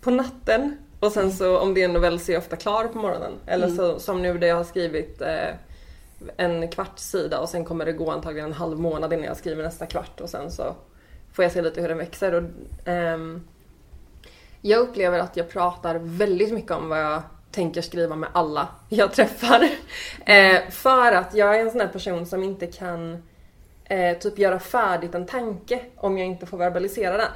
på 0.02 0.12
natten. 0.12 0.78
Och 1.00 1.12
sen 1.12 1.32
så 1.32 1.60
om 1.60 1.74
det 1.74 1.82
är 1.82 1.86
en 1.86 1.94
novell 1.94 2.20
så 2.20 2.32
är 2.32 2.34
jag 2.34 2.42
ofta 2.42 2.56
klar 2.56 2.88
på 2.88 2.98
morgonen. 2.98 3.32
Eller 3.46 3.66
Mm. 3.66 3.78
så, 3.78 4.00
som 4.00 4.22
nu 4.22 4.38
där 4.38 4.48
jag 4.48 4.56
har 4.56 4.64
skrivit 4.64 5.22
eh, 5.22 5.28
en 6.38 6.68
kvarts 6.68 7.04
sida 7.04 7.40
och 7.40 7.50
sen 7.50 7.66
kommer 7.66 7.86
det 7.86 7.92
gå 7.92 8.12
antagligen 8.12 8.50
en 8.50 8.54
halv 8.54 8.80
månad 8.80 9.14
innan 9.14 9.26
jag 9.26 9.38
skriver 9.38 9.64
nästa 9.64 9.86
kvart 9.86 10.22
och 10.22 10.30
sen 10.30 10.52
så 10.52 10.76
får 11.34 11.46
jag 11.46 11.52
se 11.52 11.62
lite 11.62 11.82
hur 11.82 11.90
den 11.90 11.98
växer. 11.98 12.34
Och, 12.34 12.44
um, 12.88 13.48
Jag 14.62 14.80
upplever 14.80 15.20
att 15.20 15.38
jag 15.38 15.50
pratar 15.50 15.96
väldigt 15.96 16.54
mycket 16.54 16.72
om 16.72 16.90
vad 16.90 17.02
jag 17.02 17.22
tänker 17.52 17.82
skriva 17.82 18.16
med 18.16 18.30
alla 18.34 18.68
jag 18.90 19.14
träffar. 19.14 19.70
Eh, 20.26 20.70
för 20.70 21.12
att 21.12 21.36
jag 21.36 21.56
är 21.56 21.60
en 21.60 21.72
sån 21.72 21.82
här 21.82 21.88
person 21.88 22.26
som 22.26 22.44
inte 22.44 22.68
kan 22.68 23.24
eh, 23.84 24.18
typ 24.18 24.40
göra 24.40 24.60
färdigt 24.60 25.16
en 25.16 25.26
tanke 25.26 25.82
om 25.96 26.18
jag 26.18 26.28
inte 26.28 26.46
får 26.46 26.58
verbalisera 26.58 27.18
den. 27.18 27.32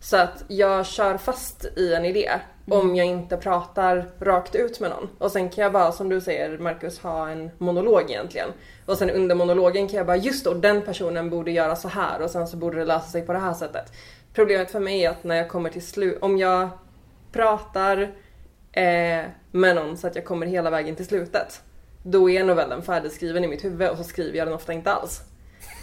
Så 0.00 0.16
att 0.16 0.44
jag 0.48 0.86
kör 0.86 1.16
fast 1.16 1.64
i 1.76 1.94
en 1.94 2.04
idé 2.04 2.30
Mm. 2.66 2.80
om 2.80 2.96
jag 2.96 3.06
inte 3.06 3.36
pratar 3.36 4.06
rakt 4.20 4.54
ut 4.54 4.80
med 4.80 4.90
någon. 4.90 5.08
Och 5.18 5.30
sen 5.30 5.48
kan 5.48 5.64
jag 5.64 5.72
bara, 5.72 5.92
som 5.92 6.08
du 6.08 6.20
säger 6.20 6.58
Marcus, 6.58 6.98
ha 6.98 7.28
en 7.28 7.50
monolog 7.58 8.10
egentligen. 8.10 8.48
Och 8.86 8.98
sen 8.98 9.10
under 9.10 9.34
monologen 9.34 9.88
kan 9.88 9.96
jag 9.96 10.06
bara, 10.06 10.16
just 10.16 10.44
då, 10.44 10.54
den 10.54 10.82
personen 10.82 11.30
borde 11.30 11.50
göra 11.50 11.76
så 11.76 11.88
här 11.88 12.22
och 12.22 12.30
sen 12.30 12.48
så 12.48 12.56
borde 12.56 12.78
det 12.78 12.84
lösa 12.84 13.06
sig 13.06 13.22
på 13.26 13.32
det 13.32 13.38
här 13.38 13.54
sättet. 13.54 13.92
Problemet 14.34 14.70
för 14.70 14.80
mig 14.80 15.04
är 15.04 15.10
att 15.10 15.24
när 15.24 15.36
jag 15.36 15.48
kommer 15.48 15.70
till 15.70 15.86
slut, 15.86 16.18
om 16.20 16.38
jag 16.38 16.68
pratar 17.32 18.02
eh, 18.72 19.24
med 19.50 19.76
någon 19.76 19.96
så 19.96 20.06
att 20.06 20.16
jag 20.16 20.24
kommer 20.24 20.46
hela 20.46 20.70
vägen 20.70 20.96
till 20.96 21.06
slutet. 21.06 21.60
Då 22.02 22.30
är 22.30 22.44
novellen 22.44 22.82
färdigskriven 22.82 23.44
i 23.44 23.48
mitt 23.48 23.64
huvud 23.64 23.88
och 23.88 23.96
så 23.98 24.04
skriver 24.04 24.38
jag 24.38 24.46
den 24.46 24.54
ofta 24.54 24.72
inte 24.72 24.92
alls. 24.92 25.20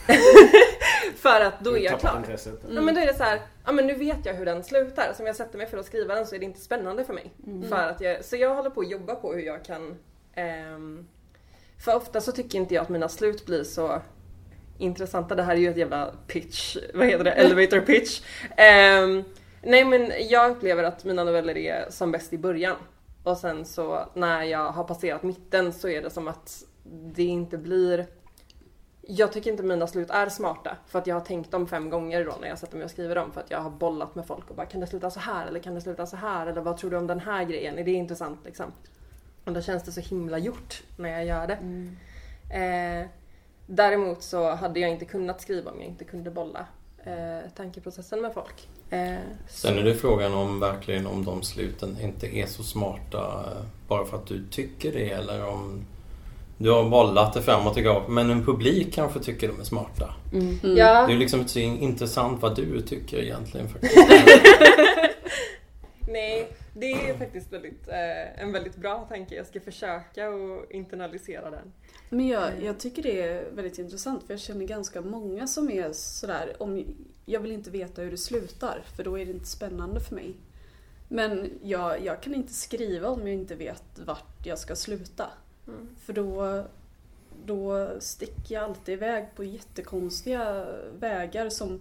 för 1.15 1.41
att 1.41 1.59
då 1.59 1.77
är 1.77 1.81
jag 1.81 1.99
klar. 1.99 2.17
intresset. 2.17 2.59
Ja 2.69 2.81
men 2.81 2.95
då 2.95 3.01
är 3.01 3.05
det 3.05 3.13
så 3.13 3.23
här, 3.23 3.41
ja 3.65 3.71
men 3.71 3.87
nu 3.87 3.93
vet 3.93 4.25
jag 4.25 4.33
hur 4.33 4.45
den 4.45 4.63
slutar. 4.63 5.13
Så 5.13 5.23
om 5.23 5.27
jag 5.27 5.35
sätter 5.35 5.57
mig 5.57 5.67
för 5.67 5.77
att 5.77 5.85
skriva 5.85 6.15
den 6.15 6.27
så 6.27 6.35
är 6.35 6.39
det 6.39 6.45
inte 6.45 6.59
spännande 6.59 7.03
för 7.05 7.13
mig. 7.13 7.33
För 7.69 7.89
att 7.89 8.01
jag, 8.01 8.25
så 8.25 8.35
jag 8.35 8.55
håller 8.55 8.69
på 8.69 8.81
att 8.81 8.89
jobba 8.89 9.15
på 9.15 9.33
hur 9.33 9.41
jag 9.41 9.65
kan... 9.65 9.97
ehm, 10.35 11.07
för 11.83 11.95
ofta 11.95 12.21
så 12.21 12.31
tycker 12.31 12.57
inte 12.57 12.73
jag 12.73 12.81
att 12.81 12.89
mina 12.89 13.09
slut 13.09 13.45
blir 13.45 13.63
så 13.63 14.01
intressanta. 14.77 15.35
Det 15.35 15.43
här 15.43 15.53
är 15.53 15.59
ju 15.59 15.69
ett 15.69 15.77
jävla 15.77 16.13
pitch, 16.27 16.77
vad 16.93 17.07
heter 17.07 17.23
det, 17.23 17.31
elevator 17.37 17.79
pitch. 17.79 18.21
Ehm, 18.57 19.23
nej 19.63 19.85
men 19.85 20.11
jag 20.29 20.51
upplever 20.51 20.83
att 20.83 21.05
mina 21.05 21.23
noveller 21.23 21.57
är 21.57 21.85
som 21.89 22.11
bäst 22.11 22.33
i 22.33 22.37
början. 22.37 22.75
Och 23.23 23.37
sen 23.37 23.65
så 23.65 24.09
när 24.13 24.43
jag 24.43 24.71
har 24.71 24.83
passerat 24.83 25.23
mitten 25.23 25.73
så 25.73 25.89
är 25.89 26.01
det 26.01 26.09
som 26.09 26.27
att 26.27 26.63
det 26.85 27.23
inte 27.23 27.57
blir 27.57 28.05
jag 29.11 29.31
tycker 29.33 29.51
inte 29.51 29.63
mina 29.63 29.87
slut 29.87 30.09
är 30.09 30.29
smarta 30.29 30.77
för 30.87 30.99
att 30.99 31.07
jag 31.07 31.15
har 31.15 31.21
tänkt 31.21 31.51
dem 31.51 31.67
fem 31.67 31.89
gånger 31.89 32.25
då 32.25 32.37
när 32.41 32.47
jag 32.47 32.59
sätter 32.59 32.75
mig 32.77 32.85
och 32.85 32.91
skriver 32.91 33.15
dem 33.15 33.31
för 33.31 33.41
att 33.41 33.51
jag 33.51 33.59
har 33.59 33.69
bollat 33.69 34.15
med 34.15 34.25
folk 34.25 34.49
och 34.49 34.55
bara 34.55 34.65
kan 34.65 34.81
det 34.81 34.87
sluta 34.87 35.09
så 35.11 35.19
här 35.19 35.47
eller 35.47 35.59
kan 35.59 35.75
det 35.75 35.81
sluta 35.81 36.05
så 36.05 36.15
här 36.15 36.47
eller 36.47 36.61
vad 36.61 36.77
tror 36.77 36.91
du 36.91 36.97
om 36.97 37.07
den 37.07 37.19
här 37.19 37.43
grejen? 37.43 37.77
Är 37.77 37.83
det 37.83 37.91
intressant 37.91 38.39
liksom? 38.45 38.71
Och 39.45 39.53
då 39.53 39.61
känns 39.61 39.83
det 39.83 39.91
så 39.91 40.01
himla 40.01 40.37
gjort 40.37 40.83
när 40.97 41.09
jag 41.09 41.25
gör 41.25 41.47
det. 41.47 41.57
Eh, 42.57 43.07
däremot 43.65 44.23
så 44.23 44.55
hade 44.55 44.79
jag 44.79 44.89
inte 44.89 45.05
kunnat 45.05 45.41
skriva 45.41 45.71
om 45.71 45.77
jag 45.79 45.87
inte 45.89 46.03
kunde 46.03 46.31
bolla 46.31 46.65
eh, 47.03 47.49
tankeprocessen 47.55 48.21
med 48.21 48.33
folk. 48.33 48.67
Eh, 48.89 49.15
Sen 49.47 49.77
är 49.77 49.83
det 49.83 49.95
frågan 49.95 50.33
om 50.33 50.59
verkligen 50.59 51.07
om 51.07 51.25
de 51.25 51.41
sluten 51.41 51.97
inte 52.01 52.37
är 52.37 52.45
så 52.45 52.63
smarta 52.63 53.45
eh, 53.51 53.65
bara 53.87 54.05
för 54.05 54.17
att 54.17 54.27
du 54.27 54.47
tycker 54.47 54.91
det 54.91 55.11
eller 55.11 55.47
om 55.47 55.85
du 56.61 56.71
har 56.71 56.89
bollat 56.89 57.33
det 57.33 57.41
fram 57.41 57.67
och 57.67 57.73
tillbaka 57.73 58.11
men 58.11 58.29
en 58.29 58.45
publik 58.45 58.93
kanske 58.93 59.19
tycker 59.19 59.47
de 59.47 59.59
är 59.59 59.63
smarta. 59.63 60.13
Ja, 60.61 61.07
Det 61.07 61.13
är 61.13 61.17
liksom 61.17 61.39
inte 61.39 61.51
så 61.51 61.59
intressant 61.59 62.41
vad 62.41 62.55
du 62.55 62.81
tycker 62.81 63.17
egentligen 63.17 63.69
faktiskt. 63.69 63.95
nej, 66.07 66.51
det 66.73 66.91
är 66.91 67.17
faktiskt 67.17 67.53
väldigt, 67.53 67.87
eh, 67.87 68.41
en 68.43 68.51
väldigt 68.51 68.75
bra 68.75 69.05
tanke. 69.09 69.35
Jag 69.35 69.45
ska 69.45 69.59
försöka 69.59 70.29
och 70.29 70.71
internalisera 70.71 71.51
den. 71.51 71.73
Men 72.09 72.27
jag, 72.27 72.51
jag 72.63 72.79
tycker 72.79 73.03
det 73.03 73.21
är 73.21 73.51
väldigt 73.51 73.79
intressant 73.79 74.23
för 74.23 74.33
jag 74.33 74.41
känner 74.41 74.65
ganska 74.65 75.01
många 75.01 75.47
som 75.47 75.71
är 75.71 75.93
sådär, 75.93 76.55
om, 76.59 76.85
jag 77.25 77.39
vill 77.39 77.51
inte 77.51 77.71
veta 77.71 78.01
hur 78.01 78.11
det 78.11 78.17
slutar 78.17 78.83
för 78.95 79.03
då 79.03 79.19
är 79.19 79.25
det 79.25 79.31
inte 79.31 79.47
spännande 79.47 79.99
för 79.99 80.15
mig. 80.15 80.33
Men 81.07 81.49
jag, 81.63 82.05
jag 82.05 82.21
kan 82.21 82.35
inte 82.35 82.53
skriva 82.53 83.09
om 83.09 83.27
jag 83.27 83.33
inte 83.35 83.55
vet 83.55 83.83
vart 84.05 84.45
jag 84.45 84.59
ska 84.59 84.75
sluta. 84.75 85.27
För 85.99 86.13
då, 86.13 86.63
då 87.45 87.89
sticker 87.99 88.55
jag 88.55 88.63
alltid 88.63 88.93
iväg 88.93 89.27
på 89.35 89.43
jättekonstiga 89.43 90.65
vägar 90.99 91.49
som 91.49 91.79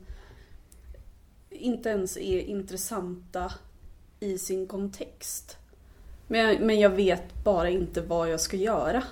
inte 1.51 1.89
ens 1.89 2.17
är 2.17 2.41
intressanta 2.41 3.53
i 4.21 4.39
sin 4.39 4.67
kontext. 4.67 5.57
Men 6.27 6.41
jag, 6.41 6.61
men 6.61 6.81
jag 6.81 6.91
vet 6.91 7.45
bara 7.45 7.69
inte 7.69 8.01
vad 8.01 8.31
jag 8.31 8.41
ska 8.41 8.57
göra. 8.57 9.03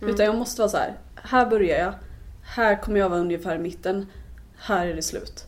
Utan 0.00 0.26
jag 0.26 0.36
måste 0.36 0.60
vara 0.60 0.68
så 0.68 0.76
här. 0.76 0.98
här 1.14 1.50
börjar 1.50 1.78
jag, 1.78 1.94
här 2.42 2.82
kommer 2.82 3.00
jag 3.00 3.08
vara 3.08 3.20
ungefär 3.20 3.56
i 3.56 3.58
mitten, 3.58 4.06
här 4.56 4.86
är 4.86 4.94
det 4.94 5.02
slut. 5.02 5.46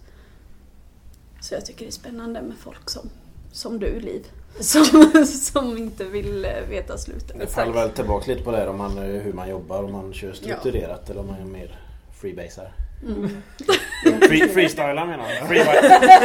Så 1.40 1.54
jag 1.54 1.66
tycker 1.66 1.85
det 1.85 1.88
är 1.88 1.92
spännande 1.92 2.42
med 2.42 2.57
folk 2.57 2.90
som, 2.90 3.11
som 3.52 3.78
du 3.78 4.00
Liv. 4.00 4.26
Som, 4.60 4.84
som 5.26 5.78
inte 5.78 6.04
vill 6.04 6.44
eh, 6.44 6.50
veta 6.68 6.98
slutet. 6.98 7.38
Det 7.38 7.46
faller 7.46 7.72
väl 7.72 7.90
tillbaka 7.90 8.30
lite 8.30 8.44
på 8.44 8.50
det 8.50 8.68
om 8.68 8.78
man, 8.78 8.98
eh, 8.98 9.04
hur 9.04 9.32
man 9.32 9.50
jobbar, 9.50 9.82
om 9.82 9.92
man 9.92 10.12
kör 10.12 10.32
strukturerat 10.32 11.10
eller 11.10 11.20
om 11.20 11.26
man 11.26 11.40
är 11.40 11.44
mer 11.44 11.80
freebasar. 12.20 12.72
Free, 14.28 14.48
freestylar 14.48 15.06
menar 15.06 15.30
jag. 15.30 15.48
Free, 15.48 15.64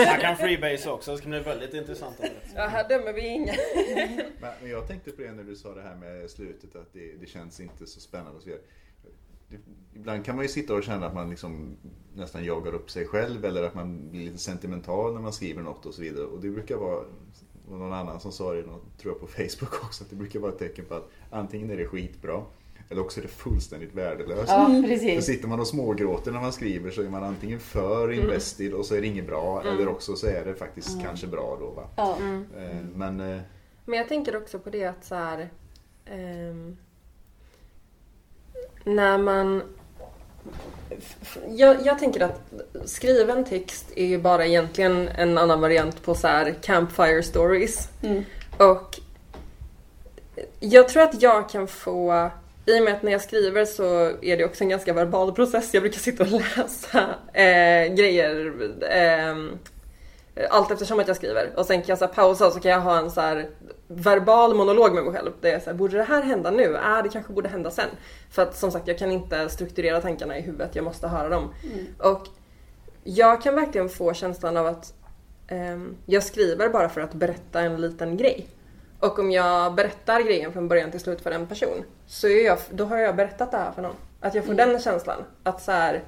man 0.06 0.20
kan 0.20 0.38
freebase 0.38 0.90
också, 0.90 1.12
det 1.12 1.18
ska 1.18 1.30
bli 1.30 1.40
väldigt 1.40 1.74
intressant. 1.74 2.22
Ja, 2.56 2.68
här 2.68 2.90
dömer 2.90 3.14
vi 3.14 3.28
inga. 3.28 3.54
Men 4.42 4.52
men 4.62 4.72
jag 4.72 4.88
tänkte 4.88 5.12
på 5.12 5.22
det 5.22 5.32
när 5.32 5.44
du 5.44 5.56
sa 5.56 5.74
det 5.74 5.82
här 5.82 5.96
med 5.96 6.30
slutet, 6.30 6.76
att 6.76 6.94
det, 6.94 7.12
det 7.20 7.26
känns 7.26 7.60
inte 7.60 7.88
så 7.88 8.00
spännande 8.00 8.32
och 8.38 8.42
så 8.42 8.50
vidare. 8.50 8.64
Ibland 9.96 10.26
kan 10.26 10.36
man 10.36 10.46
ju 10.46 10.50
sitta 10.50 10.74
och 10.74 10.84
känna 10.84 11.06
att 11.06 11.14
man 11.14 11.30
liksom 11.30 11.78
nästan 12.16 12.46
jagar 12.46 12.74
upp 12.74 12.92
sig 12.92 13.08
själv 13.08 13.46
eller 13.46 13.64
att 13.64 13.76
man 13.76 14.10
blir 14.10 14.26
lite 14.26 14.38
sentimental 14.38 15.14
när 15.14 15.22
man 15.22 15.34
skriver 15.34 15.62
något 15.62 15.86
och 15.86 15.94
så 15.94 16.02
vidare. 16.02 16.26
Och 16.26 16.42
det 16.42 16.50
brukar 16.50 16.76
vara, 16.76 17.04
någon 17.70 17.94
annan 17.94 18.20
som 18.20 18.32
sa 18.32 18.54
det, 18.54 18.64
tror 18.64 18.80
jag 19.14 19.20
på 19.20 19.28
Facebook 19.28 19.84
också, 19.84 20.04
att 20.04 20.10
det 20.10 20.16
brukar 20.16 20.40
vara 20.40 20.52
ett 20.52 20.60
tecken 20.60 20.86
på 20.86 20.94
att 20.96 21.10
antingen 21.30 21.72
är 21.72 21.78
det 21.78 21.88
skitbra 21.88 22.44
eller 22.90 23.02
också 23.02 23.20
är 23.20 23.22
det 23.22 23.28
fullständigt 23.28 23.94
värdelöst. 23.94 24.48
Ja, 24.52 24.66
Så 24.66 24.88
precis. 24.88 25.26
sitter 25.26 25.48
man 25.48 25.60
och 25.60 25.68
smågråter 25.68 26.32
när 26.32 26.42
man 26.42 26.54
skriver 26.54 26.92
så 26.92 27.02
är 27.02 27.10
man 27.10 27.24
antingen 27.24 27.60
för 27.60 28.12
invested 28.12 28.74
och 28.74 28.86
så 28.86 28.96
är 28.96 29.02
det 29.02 29.08
inget 29.08 29.28
bra 29.28 29.64
eller 29.64 29.88
också 29.88 30.16
så 30.16 30.28
är 30.28 30.46
det 30.46 30.54
faktiskt 30.56 31.02
kanske 31.04 31.28
bra 31.28 31.58
då. 31.60 31.70
Va? 31.70 31.88
Ja. 31.96 32.18
Eh, 32.58 32.76
Men 32.96 33.20
eh, 33.20 33.40
Men 33.86 33.98
jag 34.00 34.08
tänker 34.08 34.36
också 34.36 34.60
på 34.60 34.70
det 34.70 34.86
att 34.86 35.06
så 35.06 35.16
här, 35.16 35.50
ehm, 36.06 36.78
när 38.84 39.18
man... 39.18 39.62
Jag, 41.50 41.78
jag 41.86 42.00
tänker 42.00 42.22
att 42.22 42.42
skriven 42.86 43.46
text 43.46 43.86
är 43.96 44.06
ju 44.06 44.18
bara 44.18 44.46
egentligen 44.46 45.08
en 45.08 45.38
annan 45.38 45.62
variant 45.62 46.04
på 46.04 46.16
så 46.16 46.28
här 46.28 46.56
campfire 46.62 47.24
stories. 47.24 47.90
Mm. 48.02 48.24
Och 48.58 49.00
jag 50.60 50.90
tror 50.90 51.04
att 51.04 51.22
jag 51.22 51.50
kan 51.50 51.68
få, 51.68 52.30
i 52.66 52.80
och 52.80 52.84
med 52.84 52.94
att 52.94 53.04
när 53.04 53.12
jag 53.12 53.22
skriver 53.22 53.66
så 53.66 54.12
är 54.22 54.38
det 54.38 54.46
också 54.46 54.64
en 54.64 54.70
ganska 54.70 54.94
verbal 54.94 55.32
process. 55.32 55.74
Jag 55.74 55.84
brukar 55.84 56.00
sitta 56.00 56.24
och 56.24 56.30
läsa 56.58 57.16
eh, 57.34 57.96
grejer 57.96 58.54
eh, 58.90 59.36
allt 60.50 60.72
eftersom 60.72 61.00
att 61.00 61.08
jag 61.08 61.18
skriver. 61.18 61.54
Och 61.56 61.66
sen 61.66 61.82
kan 61.82 61.88
jag 61.88 61.98
så 61.98 62.08
pausa 62.08 62.48
och 62.48 62.54
så 62.54 62.60
kan 62.60 62.72
jag 62.72 62.80
ha 62.80 62.98
en 62.98 63.12
så 63.12 63.44
verbal 63.88 64.56
monolog 64.56 64.94
med 64.94 65.04
mig 65.04 65.14
själv. 65.14 65.32
Där 65.42 65.50
jag 65.50 65.62
säger, 65.62 65.78
borde 65.78 65.98
det 65.98 66.04
här 66.04 66.22
hända 66.22 66.52
nu? 66.52 66.76
Äh, 66.76 67.04
det 67.04 67.10
kanske 67.10 67.34
borde 67.34 67.50
hända 67.50 67.72
sen. 67.72 67.90
För 68.30 68.42
att 68.42 68.58
som 68.58 68.72
sagt, 68.72 68.88
jag 68.88 68.98
kan 68.98 69.12
inte 69.12 69.50
strukturera 69.50 70.02
tankarna 70.02 70.38
i 70.38 70.42
huvudet. 70.42 70.76
Jag 70.76 70.86
måste 70.86 71.08
höra 71.08 71.30
dem. 71.30 71.54
Och 72.00 72.28
jag 73.04 73.42
kan 73.42 73.56
verkligen 73.56 73.90
få 73.90 74.14
känslan 74.14 74.58
av 74.58 74.66
att 74.66 74.94
ehm, 75.48 75.96
jag 76.06 76.24
skriver 76.24 76.70
bara 76.70 76.90
för 76.90 77.02
att 77.02 77.14
berätta 77.14 77.62
en 77.62 77.82
liten 77.82 78.18
grej. 78.18 78.48
Och 79.00 79.20
om 79.20 79.32
jag 79.32 79.76
berättar 79.76 80.22
grejen 80.22 80.54
från 80.54 80.68
början 80.68 80.92
till 80.92 81.00
slut 81.00 81.22
för 81.22 81.32
en 81.32 81.48
person 81.48 81.84
så 82.08 82.28
är 82.28 82.46
jag, 82.46 82.58
då 82.70 82.86
har 82.86 82.98
jag 82.98 83.16
berättat 83.16 83.52
det 83.52 83.58
här 83.58 83.72
för 83.72 83.82
någon. 83.82 83.96
Att 84.20 84.36
jag 84.36 84.46
får 84.46 84.54
den 84.54 84.80
känslan. 84.80 85.24
Att 85.44 85.62
så 85.62 85.72
här, 85.72 86.04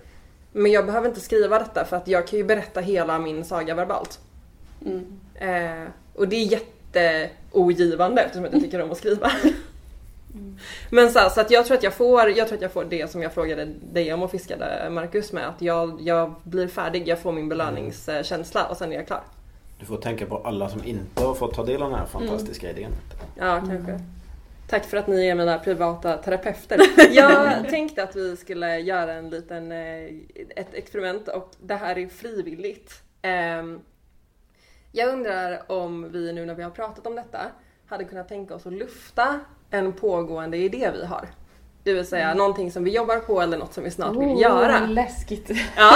men 0.52 0.72
jag 0.72 0.86
behöver 0.86 1.08
inte 1.08 1.20
skriva 1.20 1.60
detta 1.60 1.86
för 1.86 1.98
att 1.98 2.08
jag 2.08 2.28
kan 2.28 2.40
ju 2.40 2.46
berätta 2.46 2.82
hela 2.82 3.20
min 3.20 3.46
saga 3.46 3.76
verbalt. 3.76 4.20
Mm. 4.86 5.20
Eh, 5.36 5.90
och 6.16 6.28
det 6.28 6.36
är 6.36 6.46
jätteogivande 6.46 8.22
eftersom 8.22 8.46
jag 8.46 8.54
inte 8.54 8.66
tycker 8.66 8.82
om 8.82 8.92
att 8.92 8.98
skriva. 8.98 9.32
Men 10.90 11.12
så, 11.12 11.20
här, 11.20 11.30
så 11.30 11.42
att 11.42 11.52
jag 11.52 11.66
tror 11.66 11.78
att 11.78 11.84
jag 11.84 11.94
får, 11.94 12.30
jag 12.30 12.48
tror 12.48 12.56
att 12.56 12.62
jag 12.62 12.72
får 12.72 12.86
det 12.86 13.12
som 13.12 13.22
jag 13.22 13.34
frågade 13.34 13.66
dig 13.94 14.14
om 14.14 14.24
och 14.24 14.32
fiskade 14.32 14.90
Marcus 14.90 15.32
med. 15.32 15.48
Att 15.48 15.62
jag, 15.62 16.02
jag 16.02 16.36
blir 16.44 16.68
färdig, 16.68 17.08
jag 17.08 17.20
får 17.20 17.32
min 17.32 17.50
belöningskänsla 17.50 18.66
och 18.66 18.78
sen 18.78 18.92
är 18.92 18.96
jag 18.96 19.08
klar. 19.08 19.22
Du 19.80 19.86
får 19.86 19.98
tänka 19.98 20.26
på 20.26 20.38
alla 20.38 20.70
som 20.70 20.84
inte 20.84 21.24
har 21.24 21.34
fått 21.34 21.54
ta 21.54 21.66
del 21.66 21.82
av 21.82 21.90
den 21.90 22.00
här 22.00 22.06
fantastiska 22.06 22.72
idén. 22.72 22.92
Ja, 23.36 23.62
kanske. 23.68 24.00
Tack 24.70 24.86
för 24.86 24.98
att 24.98 25.08
ni 25.08 25.28
är 25.28 25.36
mina 25.36 25.60
privata 25.60 26.18
terapeuter. 26.18 26.80
Jag 27.12 27.70
tänkte 27.70 28.04
att 28.04 28.16
vi 28.16 28.38
skulle 28.38 28.80
göra 28.80 29.14
en 29.14 29.30
liten, 29.30 29.72
eh, 29.72 30.06
ett 30.56 30.74
experiment 30.74 31.28
och 31.28 31.52
det 31.62 31.76
här 31.76 31.98
är 31.98 32.08
frivilligt. 32.08 33.02
Ehm, 33.22 33.80
Jag 34.92 35.14
undrar 35.14 35.72
om 35.72 36.12
vi 36.12 36.34
nu 36.34 36.46
när 36.46 36.56
vi 36.56 36.64
har 36.64 36.70
pratat 36.72 37.08
om 37.08 37.16
detta 37.16 37.40
hade 37.86 38.04
kunnat 38.04 38.28
tänka 38.28 38.56
oss 38.56 38.66
att 38.66 38.74
lufta 38.74 39.40
en 39.70 39.94
pågående 39.94 40.58
idé 40.58 40.92
vi 40.94 41.06
har. 41.06 41.30
Det 41.84 41.94
vill 41.94 42.08
säga 42.08 42.34
någonting 42.34 42.72
som 42.72 42.84
vi 42.84 42.92
jobbar 42.92 43.20
på 43.20 43.42
eller 43.42 43.58
något 43.58 43.74
som 43.74 43.84
vi 43.84 43.92
snart 43.92 44.16
vill 44.16 44.30
Oh, 44.30 44.42
göra. 44.42 44.86
Läskigt. 44.86 45.50
Ja. 45.78 45.92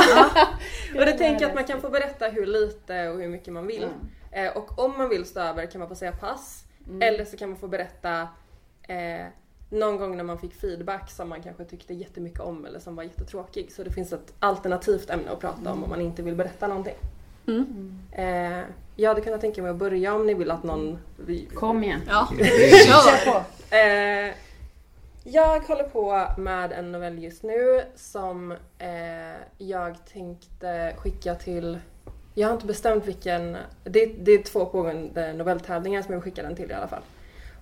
och 0.96 1.06
det 1.06 1.12
tänker 1.12 1.42
jag 1.42 1.50
att 1.50 1.56
man 1.56 1.64
kan 1.64 1.82
få 1.82 1.90
berätta 1.90 2.28
hur 2.28 2.46
lite 2.46 3.08
och 3.10 3.20
hur 3.22 3.30
mycket 3.30 3.54
man 3.54 3.68
vill. 3.68 3.88
Eh, 4.32 4.58
och 4.58 4.80
om 4.80 4.98
man 4.98 5.10
vill 5.10 5.26
stå 5.26 5.40
över 5.40 5.66
kan 5.66 5.80
man 5.80 5.90
få 5.90 5.96
säga 5.96 6.12
pass. 6.12 6.64
Eller 7.02 7.26
så 7.26 7.38
kan 7.38 7.50
man 7.50 7.58
få 7.58 7.68
berätta 7.68 8.28
eh, 8.88 9.26
någon 9.70 9.98
gång 9.98 10.18
när 10.18 10.24
man 10.24 10.38
fick 10.38 10.54
feedback 10.54 11.12
som 11.12 11.30
man 11.30 11.42
kanske 11.42 11.66
tyckte 11.66 11.94
jättemycket 11.94 12.40
om 12.40 12.66
eller 12.66 12.80
som 12.80 12.96
var 12.96 13.04
jättetråkig. 13.04 13.72
Så 13.72 13.84
det 13.84 13.92
finns 13.92 14.14
ett 14.14 14.34
alternativt 14.40 15.10
ämne 15.10 15.32
att 15.32 15.40
prata 15.40 15.72
om 15.72 15.84
om 15.84 15.90
man 15.90 16.02
inte 16.02 16.22
vill 16.22 16.36
berätta 16.36 16.68
någonting. 16.68 16.96
Eh, 18.12 18.62
jag 18.96 19.10
hade 19.10 19.22
kunnat 19.22 19.42
tänka 19.42 19.62
mig 19.62 19.72
att 19.72 19.78
börja 19.78 20.14
om 20.14 20.26
ni 20.26 20.34
vill 20.34 20.52
att 20.52 20.64
någon... 20.64 20.98
Kom 21.54 21.84
igen. 21.84 22.02
Ja. 22.08 22.30
Kör 22.88 23.32
på. 23.32 23.44
Eh, 23.76 24.36
jag 25.24 25.60
håller 25.60 25.84
på 25.84 26.28
med 26.38 26.72
en 26.72 26.92
novell 26.92 27.24
just 27.24 27.44
nu 27.44 27.82
som 27.96 28.52
eh, 28.78 28.88
jag 29.58 30.06
tänkte 30.14 30.94
skicka 30.98 31.36
till... 31.36 31.80
Jag 32.34 32.48
har 32.48 32.54
inte 32.54 32.66
bestämt 32.66 33.06
vilken... 33.06 33.58
Det, 33.84 34.06
det 34.06 34.32
är 34.32 34.44
två 34.44 34.66
pågående 34.66 35.34
novelltävlingar 35.34 36.02
som 36.02 36.14
jag 36.14 36.20
vill 36.20 36.32
skicka 36.32 36.44
den 36.44 36.56
till 36.56 36.72
i 36.72 36.74
alla 36.74 36.88
fall. 36.88 37.02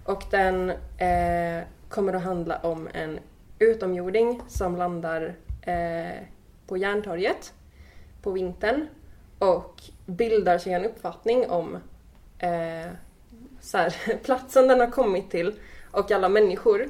Och 0.04 0.24
den 0.30 0.70
eh, 0.98 1.64
kommer 1.90 2.14
att 2.14 2.24
handla 2.24 2.58
om 2.58 2.90
en 2.94 3.20
utomjording 3.60 4.42
som 4.48 4.78
landar 4.78 5.36
eh, 5.62 6.24
på 6.68 6.78
Järntorget 6.78 7.54
på 8.22 8.32
vintern 8.32 8.88
och 9.40 9.82
bildar 10.06 10.58
sig 10.58 10.74
en 10.74 10.86
uppfattning 10.86 11.50
om 11.50 11.76
eh, 12.40 12.92
så 13.62 13.78
här, 13.78 14.18
platsen 14.24 14.68
den 14.68 14.80
har 14.80 14.92
kommit 14.92 15.32
till 15.32 15.54
och 15.92 16.12
alla 16.12 16.30
människor. 16.30 16.90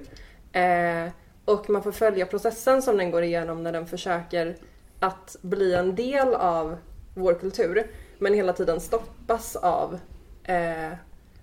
Eh, 0.52 1.08
och 1.46 1.70
man 1.70 1.84
får 1.84 1.92
följa 1.92 2.26
processen 2.26 2.82
som 2.82 2.98
den 2.98 3.12
går 3.12 3.24
igenom 3.24 3.64
när 3.64 3.72
den 3.72 3.88
försöker 3.88 4.56
att 5.00 5.36
bli 5.42 5.74
en 5.74 5.96
del 5.96 6.34
av 6.34 6.78
vår 7.16 7.34
kultur 7.34 7.88
men 8.20 8.34
hela 8.34 8.54
tiden 8.54 8.80
stoppas 8.80 9.56
av 9.56 10.00
eh, 10.44 10.92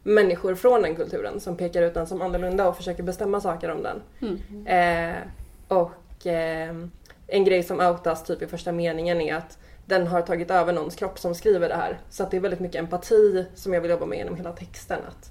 människor 0.09 0.55
från 0.55 0.83
den 0.83 0.97
kulturen 0.97 1.41
som 1.41 1.57
pekar 1.57 1.83
ut 1.83 1.95
den 1.95 2.07
som 2.07 2.23
annorlunda 2.23 2.69
och 2.69 2.77
försöker 2.77 3.03
bestämma 3.03 3.41
saker 3.41 3.71
om 3.71 3.83
den. 3.83 4.03
Eh, 4.67 5.17
och 5.69 6.27
eh, 6.27 6.75
en 7.27 7.45
grej 7.45 7.63
som 7.63 7.81
outas 7.81 8.25
typ 8.25 8.43
i 8.43 8.47
första 8.47 8.73
meningen 8.73 9.21
är 9.21 9.35
att 9.35 9.59
den 9.87 10.07
har 10.07 10.23
tagit 10.23 10.51
över 10.51 10.73
någons 10.73 10.97
kropp 10.97 11.19
som 11.19 11.35
skriver 11.35 11.69
det 11.69 11.75
här. 11.75 11.99
Så 12.11 12.27
det 12.31 12.37
är 12.37 12.41
väldigt 12.41 12.61
mycket 12.61 12.79
empati 12.79 13.47
som 13.55 13.75
jag 13.75 13.81
vill 13.81 13.91
jobba 13.91 14.07
med 14.07 14.19
genom 14.19 14.37
hela 14.37 14.53
texten. 14.53 14.99
Att 15.09 15.31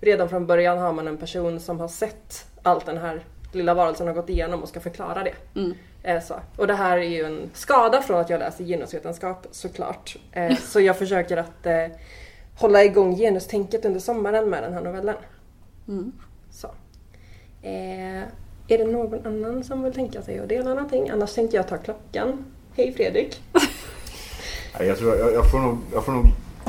redan 0.00 0.28
från 0.28 0.46
början 0.46 0.78
har 0.78 0.92
man 0.92 1.08
en 1.08 1.16
person 1.16 1.60
som 1.60 1.80
har 1.80 1.88
sett 1.88 2.46
allt 2.62 2.86
den 2.86 2.98
här 2.98 3.24
lilla 3.52 3.74
varelsen 3.74 4.06
har 4.06 4.14
gått 4.14 4.28
igenom 4.28 4.62
och 4.62 4.68
ska 4.68 4.80
förklara 4.80 5.24
det. 5.24 5.60
Mm. 5.60 5.74
Eh. 6.02 6.22
Och 6.56 6.66
det 6.66 6.74
här 6.74 6.98
är 6.98 7.08
ju 7.08 7.24
en 7.24 7.50
skada 7.54 8.02
från 8.02 8.20
att 8.20 8.30
jag 8.30 8.38
läser 8.38 8.64
genusvetenskap 8.64 9.46
såklart. 9.50 10.16
Eh, 10.32 10.56
så 10.56 10.80
jag 10.80 10.98
försöker 10.98 11.36
att 11.36 11.66
eh, 11.66 11.86
hålla 12.56 12.84
igång 12.84 13.16
genustänket 13.16 13.84
under 13.84 14.00
sommaren 14.00 14.50
med 14.50 14.62
den 14.62 14.72
här 14.72 14.80
novellen. 14.80 15.16
Mm. 15.88 16.12
Så. 16.50 16.66
Eh, 17.62 18.22
är 18.68 18.78
det 18.78 18.84
någon 18.84 19.26
annan 19.26 19.64
som 19.64 19.82
vill 19.82 19.92
tänka 19.92 20.22
sig 20.22 20.38
att 20.38 20.48
dela 20.48 20.74
någonting? 20.74 21.10
Annars 21.10 21.34
tänkte 21.34 21.56
jag 21.56 21.68
ta 21.68 21.76
klockan. 21.76 22.44
Hej 22.76 22.92
Fredrik! 22.92 23.42
Ja, 24.78 24.84
Jag, 24.84 24.98
tror, 24.98 25.16
jag, 25.16 25.32
jag, 25.32 25.50
får 25.50 25.58
nog, 25.58 25.78
jag 25.92 26.04
får 26.04 26.12
nog 26.12 26.24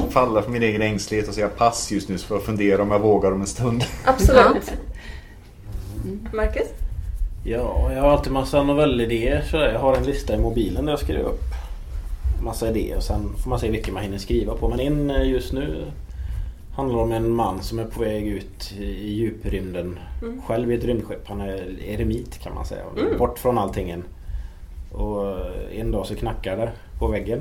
falla 0.10 0.41
för 0.41 0.52
min 0.52 0.63
egen 0.63 0.82
ängslighet 0.82 1.28
och 1.28 1.34
säga 1.34 1.50
pass 1.50 1.91
just 1.91 2.10
nu 2.10 2.17
för 2.17 2.38
att 2.38 2.43
fundera 2.43 2.82
om 2.82 2.91
jag 2.91 3.00
vågar 3.00 3.32
om 3.32 3.41
en 3.41 3.48
stund. 3.48 3.84
Absolut! 4.06 4.74
Marcus? 6.34 6.67
Ja, 7.43 7.93
jag 7.93 8.02
har 8.02 8.10
alltid 8.10 8.34
massa 8.34 8.63
novellidéer. 8.63 9.41
Så 9.41 9.58
jag 9.58 9.80
har 9.80 9.95
en 9.95 10.04
lista 10.04 10.36
i 10.36 10.38
mobilen 10.38 10.86
där 10.86 10.91
jag 10.91 11.00
skriver 11.00 11.24
upp 11.24 11.41
massa 12.45 12.69
idéer. 12.69 12.97
Och 12.97 13.03
sen 13.03 13.38
får 13.43 13.49
man 13.49 13.60
se 13.60 13.69
vilken 13.71 13.93
man 13.93 14.03
hinner 14.03 14.17
skriva 14.17 14.55
på. 14.55 14.67
Men 14.69 14.79
en 14.79 15.10
eh, 15.12 15.29
just 15.29 15.53
nu 15.53 15.91
handlar 16.75 16.99
om 16.99 17.12
en 17.12 17.29
man 17.31 17.63
som 17.63 17.79
är 17.79 17.86
på 17.86 17.99
väg 18.01 18.27
ut 18.27 18.71
i 18.79 19.13
djuprymden. 19.13 19.99
Själv 20.45 20.71
i 20.71 20.75
ett 20.75 20.84
rymdskepp. 20.84 21.27
Han 21.27 21.41
är 21.41 21.84
eremit 21.84 22.38
kan 22.39 22.53
man 22.55 22.65
säga. 22.65 22.84
Bort 23.19 23.39
från 23.39 23.58
allting. 23.58 24.03
Och 24.93 25.27
eh, 25.39 25.79
en 25.79 25.91
dag 25.91 26.05
så 26.08 26.15
knackar 26.15 26.58
det 26.58 26.71
på 26.99 27.08
väggen. 27.08 27.39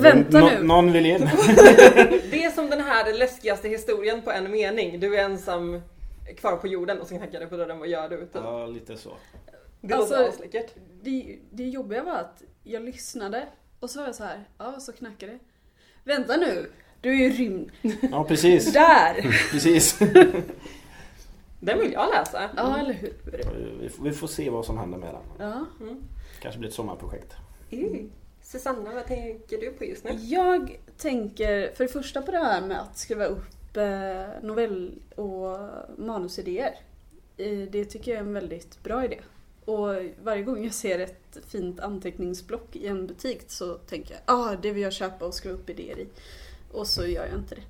Vänta 0.00 0.38
Nå- 0.40 0.46
nu. 0.50 0.62
Någon 0.66 0.92
vill 0.92 1.06
in. 1.06 1.20
Det 2.30 2.44
är 2.44 2.50
som 2.50 2.70
den 2.70 2.80
här 2.80 3.18
läskigaste 3.18 3.68
historien 3.68 4.22
på 4.22 4.30
en 4.32 4.50
mening. 4.50 5.00
Du 5.00 5.16
är 5.16 5.24
ensam 5.24 5.80
kvar 6.36 6.56
på 6.56 6.66
jorden 6.68 7.00
och 7.00 7.06
sen 7.06 7.18
knackar 7.18 7.40
det 7.40 7.46
på 7.46 7.56
dörren. 7.56 7.78
Vad 7.78 7.88
gör 7.88 8.08
du? 8.08 8.16
Typ. 8.20 8.28
ja, 8.34 8.66
lite 8.66 8.96
så. 8.96 9.10
Det 9.80 9.94
Alltså- 9.94 10.14
låter 10.16 10.28
asläckert. 10.28 10.70
Det, 11.02 11.36
det 11.50 11.64
jobbiga 11.64 12.02
var 12.02 12.12
att 12.12 12.42
jag 12.64 12.82
lyssnade 12.82 13.46
och 13.80 13.90
så 13.90 13.98
var 13.98 14.06
jag 14.06 14.14
så 14.14 14.24
här, 14.24 14.44
ja 14.58 14.80
så 14.80 14.92
knackade 14.92 15.32
det. 15.32 15.38
Vänta 16.04 16.36
nu, 16.36 16.70
du 17.00 17.10
är 17.10 17.14
ju 17.14 17.30
rymd. 17.30 17.70
Ja, 18.10 18.24
precis. 18.24 18.72
Där! 18.72 19.14
precis. 19.50 19.98
Den 21.60 21.78
vill 21.78 21.92
jag 21.92 22.10
läsa. 22.10 22.50
Ja, 22.56 22.78
eller 22.78 22.92
hur? 22.92 23.12
Vi 23.80 23.88
får- 23.88 24.04
Vi 24.04 24.12
får 24.12 24.26
se 24.26 24.50
vad 24.50 24.64
som 24.64 24.78
händer 24.78 24.98
med 24.98 25.14
den. 25.14 25.48
Ja. 25.48 25.66
Kanske 26.40 26.58
blir 26.58 26.68
ett 26.68 26.74
sommarprojekt. 26.74 27.32
Mm. 27.70 28.10
Susanna, 28.42 28.94
vad 28.94 29.06
tänker 29.06 29.58
du 29.60 29.70
på 29.72 29.84
just 29.84 30.04
nu? 30.04 30.10
Jag 30.14 30.78
tänker 30.98 31.72
för 31.74 31.84
det 31.84 31.90
första 31.92 32.22
på 32.22 32.30
det 32.30 32.38
här 32.38 32.60
med 32.66 32.80
att 32.80 32.98
skriva 32.98 33.24
upp 33.24 33.76
eh, 33.76 34.42
novell 34.42 35.02
och 35.16 35.58
manusidéer. 35.98 36.74
Eh, 37.36 37.58
Det 37.70 37.84
tycker 37.84 38.10
jag 38.10 38.18
är 38.20 38.24
en 38.24 38.34
väldigt 38.34 38.82
bra 38.82 39.04
idé. 39.04 39.20
Och 39.64 39.88
varje 40.22 40.42
gång 40.42 40.64
jag 40.64 40.74
ser 40.74 40.98
ett 40.98 41.38
fint 41.48 41.80
anteckningsblock 41.80 42.76
i 42.76 42.86
en 42.86 43.06
butik 43.06 43.42
så 43.46 43.74
tänker 43.74 44.14
jag 44.14 44.22
ah, 44.24 44.56
det 44.62 44.72
vill 44.72 44.82
jag 44.82 44.92
köpa 44.92 45.24
och 45.24 45.34
skriva 45.34 45.54
upp 45.54 45.70
idéer 45.70 45.98
i. 45.98 46.08
Och 46.72 46.86
så 46.86 47.06
gör 47.06 47.26
jag 47.26 47.38
inte 47.38 47.54
det. 47.54 47.62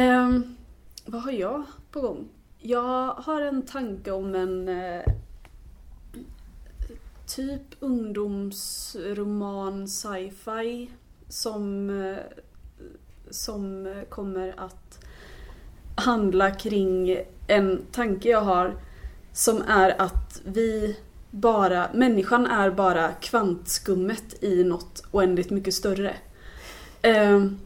Um, 0.00 0.56
vad 1.04 1.22
har 1.22 1.32
jag 1.32 1.62
på 1.90 2.00
gång? 2.00 2.28
Jag 2.58 3.12
har 3.12 3.40
en 3.40 3.62
tanke 3.62 4.10
om 4.10 4.34
en 4.34 4.68
eh, 4.68 5.02
typ 7.26 7.62
ungdomsroman 7.80 9.88
sci-fi 9.88 10.90
som, 11.28 11.90
eh, 11.90 12.18
som 13.30 13.94
kommer 14.08 14.54
att 14.56 15.04
handla 15.94 16.50
kring 16.50 17.18
en 17.46 17.82
tanke 17.92 18.28
jag 18.28 18.40
har 18.40 18.76
som 19.32 19.62
är 19.62 20.00
att 20.02 20.40
vi 20.44 20.96
bara, 21.30 21.90
människan 21.94 22.46
är 22.46 22.70
bara 22.70 23.12
kvantskummet 23.12 24.42
i 24.42 24.64
något 24.64 25.02
oändligt 25.10 25.50
mycket 25.50 25.74
större. 25.74 26.14
Ehm, 27.02 27.58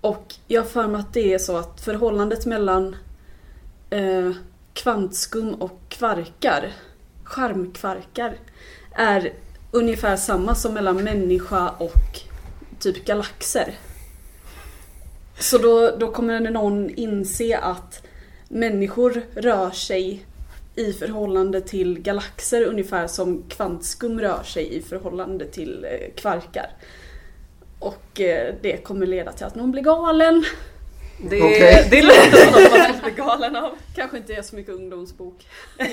och 0.00 0.34
jag 0.46 0.62
har 0.62 0.68
för 0.68 0.86
mig 0.86 1.00
att 1.00 1.12
det 1.12 1.34
är 1.34 1.38
så 1.38 1.56
att 1.56 1.80
förhållandet 1.80 2.46
mellan 2.46 2.96
eh, 3.90 4.30
kvantskum 4.72 5.54
och 5.54 5.80
kvarkar, 5.88 6.72
charmkvarkar, 7.24 8.36
är 8.92 9.32
ungefär 9.70 10.16
samma 10.16 10.54
som 10.54 10.74
mellan 10.74 11.04
människa 11.04 11.68
och 11.68 12.20
typ 12.78 13.04
galaxer. 13.04 13.74
Så 15.38 15.58
då, 15.58 15.96
då 15.98 16.12
kommer 16.12 16.40
någon 16.40 16.90
inse 16.90 17.58
att 17.58 18.02
människor 18.48 19.22
rör 19.34 19.70
sig 19.70 20.26
i 20.78 20.92
förhållande 20.92 21.60
till 21.60 21.98
galaxer 21.98 22.64
ungefär 22.64 23.06
som 23.06 23.42
kvantskum 23.48 24.20
rör 24.20 24.42
sig 24.42 24.76
i 24.76 24.82
förhållande 24.82 25.46
till 25.46 25.84
eh, 25.84 26.14
kvarkar. 26.14 26.70
Och 27.78 28.20
eh, 28.20 28.54
det 28.62 28.76
kommer 28.76 29.06
leda 29.06 29.32
till 29.32 29.46
att 29.46 29.54
någon 29.54 29.70
blir 29.70 29.82
galen. 29.82 30.44
Det, 31.30 31.42
Okej. 31.42 31.88
det 31.90 32.02
låter 32.02 32.36
som 32.36 32.62
något 32.62 32.72
man 32.72 32.94
skulle 32.94 33.02
bli 33.02 33.22
galen 33.24 33.56
av. 33.56 33.72
Kanske 33.94 34.16
inte 34.16 34.34
är 34.34 34.42
så 34.42 34.56
mycket 34.56 34.74
ungdomsbok. 34.74 35.46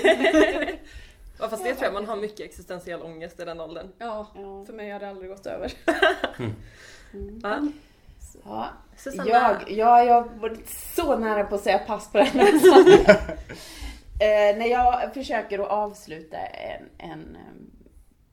Ja, 1.40 1.50
fast 1.50 1.64
det 1.64 1.74
tror 1.74 1.86
jag 1.86 1.94
man 1.94 2.06
har 2.06 2.16
mycket 2.16 2.40
existentiell 2.40 3.02
ångest 3.02 3.40
i 3.40 3.46
den 3.46 3.62
åldern. 3.62 3.88
Ja, 3.98 4.28
för 4.66 4.74
mig 4.74 4.92
har 4.92 5.00
det 5.00 5.10
aldrig 5.10 5.30
gått 5.30 5.46
över. 5.46 5.74
Va? 7.42 7.72
Ja. 8.46 8.70
Susanna? 8.98 9.30
Jag, 9.30 9.72
ja, 9.72 10.04
jag 10.04 10.30
var 10.40 10.58
så 10.96 11.18
nära 11.18 11.44
på 11.44 11.56
att 11.56 11.64
säga 11.64 11.78
pass 11.78 12.12
på 12.12 12.18
den 12.18 12.28
här 12.28 13.38
eh, 14.20 14.58
När 14.58 14.68
jag 14.68 15.14
försöker 15.14 15.60
att 15.60 15.70
avsluta 15.70 16.38
en, 16.38 16.90
en 16.98 17.38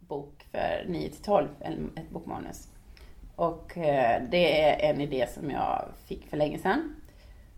bok 0.00 0.46
för 0.50 0.84
9 0.88 1.08
till 1.08 1.22
12, 1.22 1.48
ett 1.96 2.10
bokmanus. 2.10 2.68
Och 3.36 3.78
eh, 3.78 4.22
det 4.30 4.62
är 4.62 4.90
en 4.90 5.00
idé 5.00 5.26
som 5.34 5.50
jag 5.50 5.88
fick 6.06 6.26
för 6.26 6.36
länge 6.36 6.58
sedan. 6.58 6.94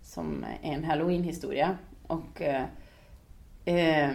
Som 0.02 0.44
är 0.62 0.72
en 0.72 0.84
halloween-historia. 0.84 1.78
Och 2.06 2.42
eh, 2.42 4.10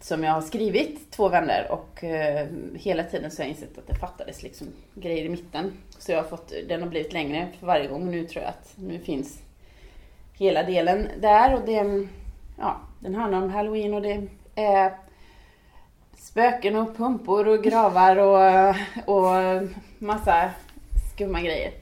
som 0.00 0.24
jag 0.24 0.32
har 0.32 0.40
skrivit 0.40 1.10
två 1.10 1.28
vändor 1.28 1.70
och 1.70 2.04
eh, 2.04 2.46
hela 2.74 3.04
tiden 3.04 3.30
så 3.30 3.42
har 3.42 3.44
jag 3.44 3.50
insett 3.50 3.78
att 3.78 3.86
det 3.86 3.94
fattades 3.94 4.42
liksom 4.42 4.66
grejer 4.94 5.24
i 5.24 5.28
mitten. 5.28 5.72
Så 5.98 6.12
jag 6.12 6.22
har 6.22 6.28
fått, 6.28 6.52
den 6.68 6.82
har 6.82 6.88
blivit 6.88 7.12
längre 7.12 7.48
för 7.58 7.66
varje 7.66 7.86
gång. 7.86 8.10
Nu 8.10 8.26
tror 8.26 8.42
jag 8.42 8.48
att 8.50 8.74
nu 8.76 8.98
finns 8.98 9.42
hela 10.32 10.62
delen 10.62 11.08
där 11.20 11.54
och 11.54 11.66
den, 11.66 12.08
ja, 12.58 12.80
den 13.00 13.14
handlar 13.14 13.42
om 13.42 13.50
halloween 13.50 13.94
och 13.94 14.02
det 14.02 14.28
är 14.54 14.92
spöken 16.16 16.76
och 16.76 16.96
pumpor 16.96 17.48
och 17.48 17.64
gravar 17.64 18.16
och, 18.16 18.68
och 19.16 19.62
massa 19.98 20.50
skumma 21.14 21.40
grejer. 21.40 21.72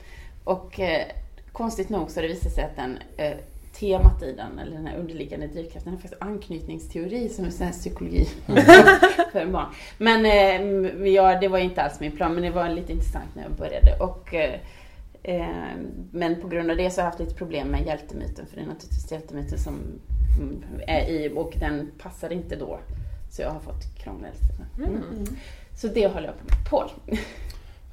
Och 0.44 0.80
eh, 0.80 1.06
konstigt 1.52 1.88
nog 1.88 2.10
så 2.10 2.20
har 2.20 2.22
det 2.22 2.34
visat 2.34 2.52
sig 2.52 2.64
att 2.64 2.76
den 2.76 2.98
eh, 3.16 3.36
temat 3.72 4.22
i 4.22 4.32
den, 4.32 4.58
eller 4.58 4.76
den 4.76 4.86
här 4.86 4.96
underliggande 4.96 5.46
drivkraften, 5.46 5.92
är 5.92 5.96
faktiskt 5.96 6.22
anknytningsteori 6.22 7.28
som 7.28 7.44
är 7.44 7.50
sån 7.50 7.66
här 7.66 7.72
psykologi 7.72 8.24
för 9.32 9.46
barn. 9.46 9.66
Men 9.98 10.26
eh, 10.26 11.08
ja, 11.08 11.40
det 11.40 11.48
var 11.48 11.58
inte 11.58 11.82
alls 11.82 12.00
min 12.00 12.12
plan, 12.12 12.34
men 12.34 12.42
det 12.42 12.50
var 12.50 12.68
lite 12.68 12.92
intressant 12.92 13.34
när 13.34 13.42
jag 13.42 13.52
började. 13.52 13.96
Och, 14.00 14.34
eh, 14.34 14.60
men 16.10 16.40
på 16.40 16.48
grund 16.48 16.70
av 16.70 16.76
det 16.76 16.90
så 16.90 17.00
har 17.00 17.04
jag 17.04 17.10
haft 17.10 17.20
lite 17.20 17.34
problem 17.34 17.68
med 17.68 17.86
hjältemyten, 17.86 18.46
för 18.46 18.56
det 18.56 18.62
är 18.62 18.66
naturligtvis 18.66 19.12
hjältemyten 19.12 19.58
som 19.58 19.74
mm, 19.74 20.00
är 20.86 21.08
i, 21.08 21.32
och 21.36 21.52
den 21.56 21.90
passar 21.98 22.32
inte 22.32 22.56
då. 22.56 22.78
Så 23.30 23.42
jag 23.42 23.50
har 23.50 23.60
fått 23.60 23.98
krångla 23.98 24.28
lite. 24.28 24.84
Mm. 24.90 25.26
Så 25.76 25.88
det 25.88 26.06
håller 26.06 26.26
jag 26.26 26.38
på 26.38 26.44
med. 26.44 26.70
Paul? 26.70 26.90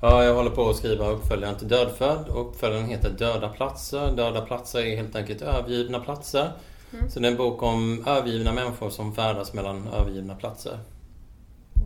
Ja, 0.01 0.23
jag 0.23 0.35
håller 0.35 0.49
på 0.49 0.69
att 0.69 0.75
skriva 0.75 1.09
uppföljaren 1.09 1.55
till 1.55 1.67
Dödfödd. 1.67 2.27
Uppföljaren 2.29 2.85
heter 2.85 3.09
Döda 3.09 3.49
platser. 3.49 4.11
Döda 4.15 4.41
platser 4.41 4.79
är 4.79 4.95
helt 4.95 5.15
enkelt 5.15 5.41
övergivna 5.41 5.99
platser. 5.99 6.51
Mm. 6.93 7.09
Så 7.09 7.19
det 7.19 7.27
är 7.27 7.31
en 7.31 7.37
bok 7.37 7.63
om 7.63 8.03
övergivna 8.07 8.53
människor 8.53 8.89
som 8.89 9.15
färdas 9.15 9.53
mellan 9.53 9.87
övergivna 9.87 10.35
platser. 10.35 10.79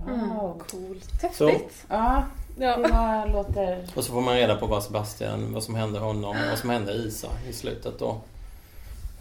Wow, 0.06 0.46
mm. 0.46 0.60
coolt. 0.70 1.22
Häftigt. 1.22 1.86
Ja, 1.90 2.24
det 2.58 2.66
var, 2.66 3.34
låter... 3.34 3.88
Och 3.96 4.04
så 4.04 4.12
får 4.12 4.22
man 4.22 4.36
reda 4.36 4.56
på 4.56 4.66
vad 4.66 4.84
Sebastian, 4.84 5.54
vad 5.54 5.64
som 5.64 5.76
händer 5.76 6.00
honom 6.00 6.30
och 6.30 6.50
vad 6.50 6.58
som 6.58 6.70
händer 6.70 6.94
Isa 6.94 7.28
i 7.50 7.54
slutet 7.54 8.00
då. 8.00 8.18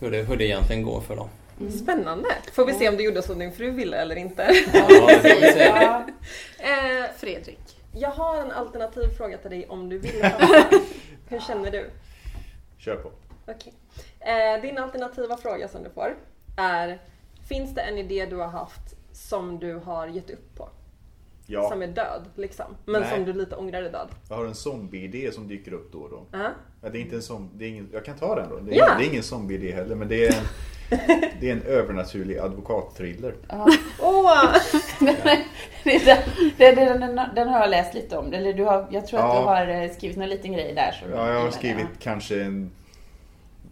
Hur 0.04 0.10
det, 0.10 0.22
hur 0.22 0.36
det 0.36 0.44
egentligen 0.44 0.82
går 0.82 1.00
för 1.00 1.16
dem. 1.16 1.28
Mm. 1.60 1.72
Spännande! 1.72 2.28
Får 2.52 2.64
vi 2.64 2.74
se 2.74 2.88
om 2.88 2.96
du 2.96 3.04
gjorde 3.04 3.22
som 3.22 3.38
din 3.38 3.52
fru 3.52 3.70
ville 3.70 3.96
eller 3.96 4.16
inte. 4.16 4.42
Ja, 4.72 4.86
det 4.88 5.20
får 5.20 5.40
vi 5.40 5.52
se. 5.52 5.64
Ja. 5.64 6.06
Eh, 6.58 7.10
Fredrik, 7.16 7.80
jag 7.92 8.10
har 8.10 8.36
en 8.36 8.50
alternativ 8.50 9.08
fråga 9.16 9.38
till 9.38 9.50
dig 9.50 9.66
om 9.68 9.88
du 9.88 9.98
vill 9.98 10.22
Hur 11.28 11.40
känner 11.40 11.70
du? 11.70 11.90
Kör 12.78 12.96
på. 12.96 13.10
Okay. 13.52 13.72
Eh, 14.20 14.62
din 14.62 14.78
alternativa 14.78 15.36
fråga 15.36 15.68
som 15.68 15.82
du 15.82 15.90
får 15.90 16.16
är 16.56 17.00
Finns 17.48 17.74
det 17.74 17.80
en 17.80 17.98
idé 17.98 18.26
du 18.26 18.36
har 18.36 18.48
haft 18.48 18.96
som 19.12 19.58
du 19.58 19.74
har 19.74 20.06
gett 20.06 20.30
upp 20.30 20.54
på? 20.56 20.68
Ja. 21.46 21.68
Som 21.70 21.82
är 21.82 21.86
död 21.86 22.22
liksom. 22.34 22.76
Men 22.84 23.00
Nej. 23.00 23.10
som 23.10 23.24
du 23.24 23.32
lite 23.32 23.56
ångrar 23.56 23.82
är 23.82 23.90
död. 23.90 24.08
Jag 24.28 24.36
har 24.36 24.44
en 24.44 24.54
zombie-idé 24.54 25.32
som 25.32 25.48
dyker 25.48 25.72
upp 25.72 25.92
då 25.92 25.98
och 25.98 26.10
då. 26.10 26.16
Uh 26.16 26.44
-huh. 26.44 26.50
ja, 26.82 26.88
det 26.88 26.98
är 26.98 27.00
inte 27.00 27.16
en 27.16 27.22
zombie, 27.22 27.50
det 27.58 27.64
är 27.64 27.68
ingen, 27.68 27.88
jag 27.92 28.04
kan 28.04 28.16
ta 28.16 28.34
den 28.34 28.50
då. 28.50 28.56
Det 28.56 28.74
är, 28.74 28.78
ja. 28.78 28.94
det 28.98 29.04
är 29.04 29.08
ingen 29.08 29.22
zombie-idé 29.22 29.72
heller 29.72 29.94
men 29.94 30.08
det 30.08 30.26
är 30.26 30.34
en, 30.34 30.44
det 31.40 31.48
är 31.48 31.52
en 31.52 31.62
övernaturlig 31.62 32.38
advokatthriller. 32.38 33.34
Ja. 33.48 33.68
Oh. 34.00 34.56
den, 36.58 36.76
den, 36.76 37.20
den, 37.34 37.48
har 37.48 37.60
jag 37.60 37.70
läst 37.70 37.94
lite 37.94 38.16
om. 38.18 38.32
Eller 38.32 38.52
du 38.52 38.64
har, 38.64 38.86
jag 38.90 39.06
tror 39.06 39.20
att 39.20 39.34
ja. 39.34 39.40
du 39.40 39.46
har 39.46 39.82
eh, 39.82 39.90
skrivit 39.90 40.16
någon 40.16 40.28
liten 40.28 40.52
grej 40.52 40.74
där. 40.74 41.04
ja, 41.10 41.32
jag 41.32 41.40
har 41.40 41.50
skrivit 41.50 41.86
kanske 41.98 42.42
en, 42.42 42.70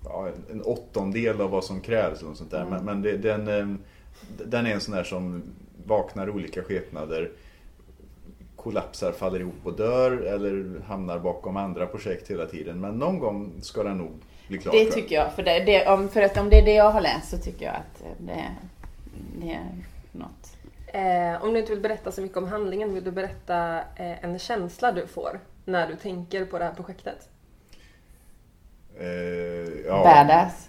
ja, 0.04 0.28
en 0.50 0.62
åttondel 0.62 1.40
av 1.40 1.50
vad 1.50 1.64
som 1.64 1.80
krävs. 1.80 2.22
Eller 2.22 2.34
sånt 2.34 2.50
där. 2.50 2.62
Mm. 2.62 2.70
Men, 2.70 2.84
men 2.84 3.02
det, 3.02 3.16
den, 3.16 3.48
eh, 3.48 3.76
den 4.46 4.66
är 4.66 4.70
en 4.70 4.80
sån 4.80 4.94
där 4.94 5.04
som 5.04 5.42
vaknar 5.86 6.30
olika 6.30 6.62
skepnader 6.62 7.30
kollapsar, 8.62 9.12
faller 9.12 9.40
ihop 9.40 9.60
och 9.64 9.76
dör 9.76 10.10
eller 10.10 10.80
hamnar 10.86 11.18
bakom 11.18 11.56
andra 11.56 11.86
projekt 11.86 12.30
hela 12.30 12.46
tiden. 12.46 12.80
Men 12.80 12.98
någon 12.98 13.18
gång 13.18 13.52
ska 13.60 13.82
den 13.82 13.98
nog 13.98 14.12
bli 14.48 14.58
klar. 14.58 14.72
Det 14.72 14.84
tycker 14.84 15.14
jag. 15.14 15.32
För, 15.32 15.42
det, 15.42 15.64
det, 15.64 15.86
om, 15.86 16.08
för 16.08 16.22
att 16.22 16.36
om 16.36 16.50
det 16.50 16.58
är 16.58 16.64
det 16.64 16.74
jag 16.74 16.90
har 16.90 17.00
läst 17.00 17.30
så 17.30 17.38
tycker 17.38 17.64
jag 17.64 17.74
att 17.74 18.02
det, 18.18 18.48
det 19.38 19.52
är 19.52 19.66
något. 20.12 20.56
Eh, 20.86 21.44
om 21.44 21.52
du 21.52 21.60
inte 21.60 21.72
vill 21.72 21.82
berätta 21.82 22.12
så 22.12 22.20
mycket 22.20 22.36
om 22.36 22.48
handlingen, 22.48 22.94
vill 22.94 23.04
du 23.04 23.10
berätta 23.10 23.78
eh, 23.78 24.24
en 24.24 24.38
känsla 24.38 24.92
du 24.92 25.06
får 25.06 25.40
när 25.64 25.88
du 25.88 25.96
tänker 25.96 26.44
på 26.44 26.58
det 26.58 26.64
här 26.64 26.74
projektet? 26.74 27.28
Eh, 28.98 29.06
ja. 29.86 30.04
Badass. 30.04 30.68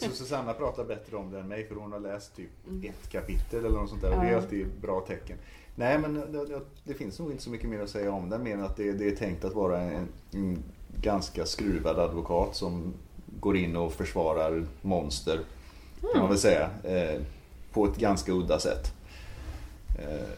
Susanna 0.12 0.52
pratar 0.52 0.84
bättre 0.84 1.16
om 1.16 1.30
det 1.30 1.38
än 1.40 1.48
mig 1.48 1.66
för 1.66 1.74
hon 1.74 1.92
har 1.92 2.00
läst 2.00 2.36
typ 2.36 2.50
mm. 2.68 2.90
ett 2.90 3.10
kapitel 3.10 3.64
eller 3.64 3.78
något 3.78 3.90
sånt 3.90 4.02
där. 4.02 4.16
Och 4.16 4.24
det 4.24 4.30
är 4.30 4.36
alltid 4.36 4.66
bra 4.80 5.00
tecken. 5.00 5.38
Nej 5.74 5.98
men 5.98 6.14
det, 6.14 6.60
det, 6.84 6.94
finns 6.94 7.18
nog 7.18 7.30
inte 7.30 7.42
så 7.42 7.50
mycket 7.50 7.68
mer 7.68 7.80
att 7.80 7.90
säga 7.90 8.12
om 8.12 8.28
den 8.28 8.42
mer 8.42 8.54
än 8.54 8.64
att 8.64 8.76
det, 8.76 8.92
det 8.92 9.08
är 9.08 9.16
tänkt 9.16 9.44
att 9.44 9.54
vara 9.54 9.80
en, 9.80 10.08
en, 10.32 10.62
ganska 11.00 11.46
skruvad 11.46 11.98
advokat 11.98 12.56
som 12.56 12.94
går 13.40 13.56
in 13.56 13.76
och 13.76 13.92
försvarar 13.92 14.66
monster. 14.82 15.34
Mm. 15.34 16.12
Kan 16.12 16.20
man 16.20 16.28
väl 16.28 16.38
säga. 16.38 16.70
Eh, 16.84 17.20
på 17.72 17.86
ett 17.86 17.96
ganska 17.96 18.32
udda 18.32 18.58
sätt. 18.58 18.92
Eh, 19.98 20.28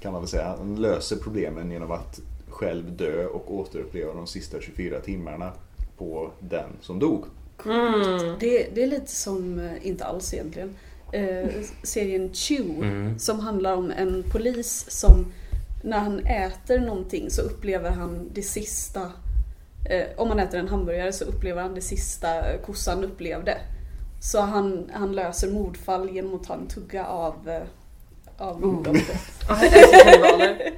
kan 0.00 0.12
man 0.12 0.20
väl 0.20 0.28
säga. 0.28 0.54
Han 0.58 0.76
löser 0.76 1.16
problemen 1.16 1.70
genom 1.70 1.90
att 1.90 2.20
själv 2.60 2.96
dö 2.96 3.26
och 3.26 3.54
återuppleva 3.54 4.14
de 4.14 4.26
sista 4.26 4.60
24 4.60 5.00
timmarna 5.00 5.52
på 5.98 6.30
den 6.40 6.70
som 6.80 6.98
dog. 6.98 7.24
Mm. 7.64 8.36
Det, 8.40 8.74
det, 8.74 8.82
är 8.82 8.86
lite 8.86 9.10
som, 9.10 9.58
eh, 9.58 9.86
inte 9.86 10.04
alls 10.04 10.34
egentligen, 10.34 10.76
eh, 11.12 11.48
serien 11.82 12.34
Chew 12.34 12.86
mm. 12.86 13.18
som 13.18 13.40
handlar 13.40 13.76
om 13.76 13.90
en 13.90 14.24
polis 14.32 14.84
som 14.88 15.32
när 15.84 15.98
han 15.98 16.26
äter 16.26 16.78
någonting 16.78 17.30
så 17.30 17.42
upplever 17.42 17.90
han 17.90 18.30
det 18.32 18.42
sista 18.42 19.00
eh, 19.90 20.06
om 20.16 20.28
man 20.28 20.38
äter 20.38 20.60
en 20.60 20.68
hamburgare 20.68 21.12
så 21.12 21.24
upplever 21.24 21.62
han 21.62 21.74
det 21.74 21.80
sista 21.80 22.56
kossan 22.66 23.04
upplevde. 23.04 23.58
Så 24.22 24.40
han, 24.40 24.90
han 24.92 25.12
löser 25.12 25.50
mordfall 25.50 26.10
genom 26.10 26.34
att 26.34 26.44
ta 26.44 26.54
en 26.54 26.66
tugga 26.66 27.06
av, 27.06 27.48
eh, 27.48 27.62
av 28.38 28.60
mordoffret. 28.60 29.20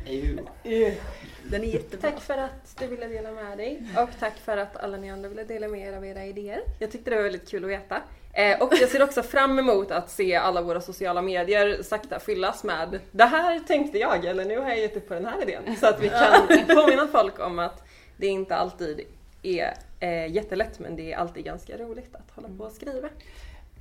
Mm. 0.07 0.39
Den 1.45 1.65
är 1.65 1.67
jättebra. 1.67 2.11
Tack 2.11 2.21
för 2.21 2.39
att 2.39 2.77
du 2.79 2.87
ville 2.87 3.07
dela 3.07 3.33
med 3.33 3.59
dig 3.59 3.83
och 3.97 4.09
tack 4.19 4.39
för 4.39 4.57
att 4.57 4.77
alla 4.77 4.97
ni 4.97 5.11
andra 5.11 5.29
ville 5.29 5.45
dela 5.45 5.69
med 5.69 5.89
er 5.89 5.97
av 5.97 6.07
era 6.07 6.25
idéer. 6.25 6.61
Jag 6.79 6.93
tyckte 6.93 7.11
det 7.11 7.17
var 7.17 7.23
väldigt 7.23 7.51
kul 7.51 7.65
att 7.65 7.71
veta. 7.71 8.03
Eh, 8.33 8.63
och 8.63 8.73
jag 8.81 8.89
ser 8.89 9.03
också 9.03 9.23
fram 9.23 9.59
emot 9.59 9.91
att 9.91 10.11
se 10.11 10.35
alla 10.35 10.63
våra 10.63 10.81
sociala 10.81 11.23
medier 11.23 11.83
sakta 11.83 12.21
fyllas 12.21 12.65
med 12.65 13.01
det 13.11 13.25
här 13.25 13.61
tänkte 13.61 13.99
jag 13.99 14.25
eller 14.25 14.45
nu 14.45 14.59
har 14.59 14.69
jag 14.69 14.79
gett 14.79 14.97
upp 14.97 15.09
på 15.09 15.15
den 15.15 15.27
här 15.27 15.43
idén. 15.43 15.77
Så 15.77 15.87
att 15.87 16.01
vi 16.01 16.09
kan 16.09 16.67
påminna 16.77 17.09
folk 17.09 17.41
om 17.41 17.59
att 17.59 17.85
det 18.17 18.27
inte 18.27 18.57
alltid 18.57 19.01
är 19.43 19.75
eh, 20.01 20.27
jättelätt 20.27 20.79
men 20.79 20.97
det 20.97 21.13
är 21.13 21.17
alltid 21.17 21.45
ganska 21.45 21.77
roligt 21.77 22.15
att 22.15 22.31
hålla 22.35 22.49
på 22.59 22.65
och 22.65 22.73
skriva. 22.73 23.09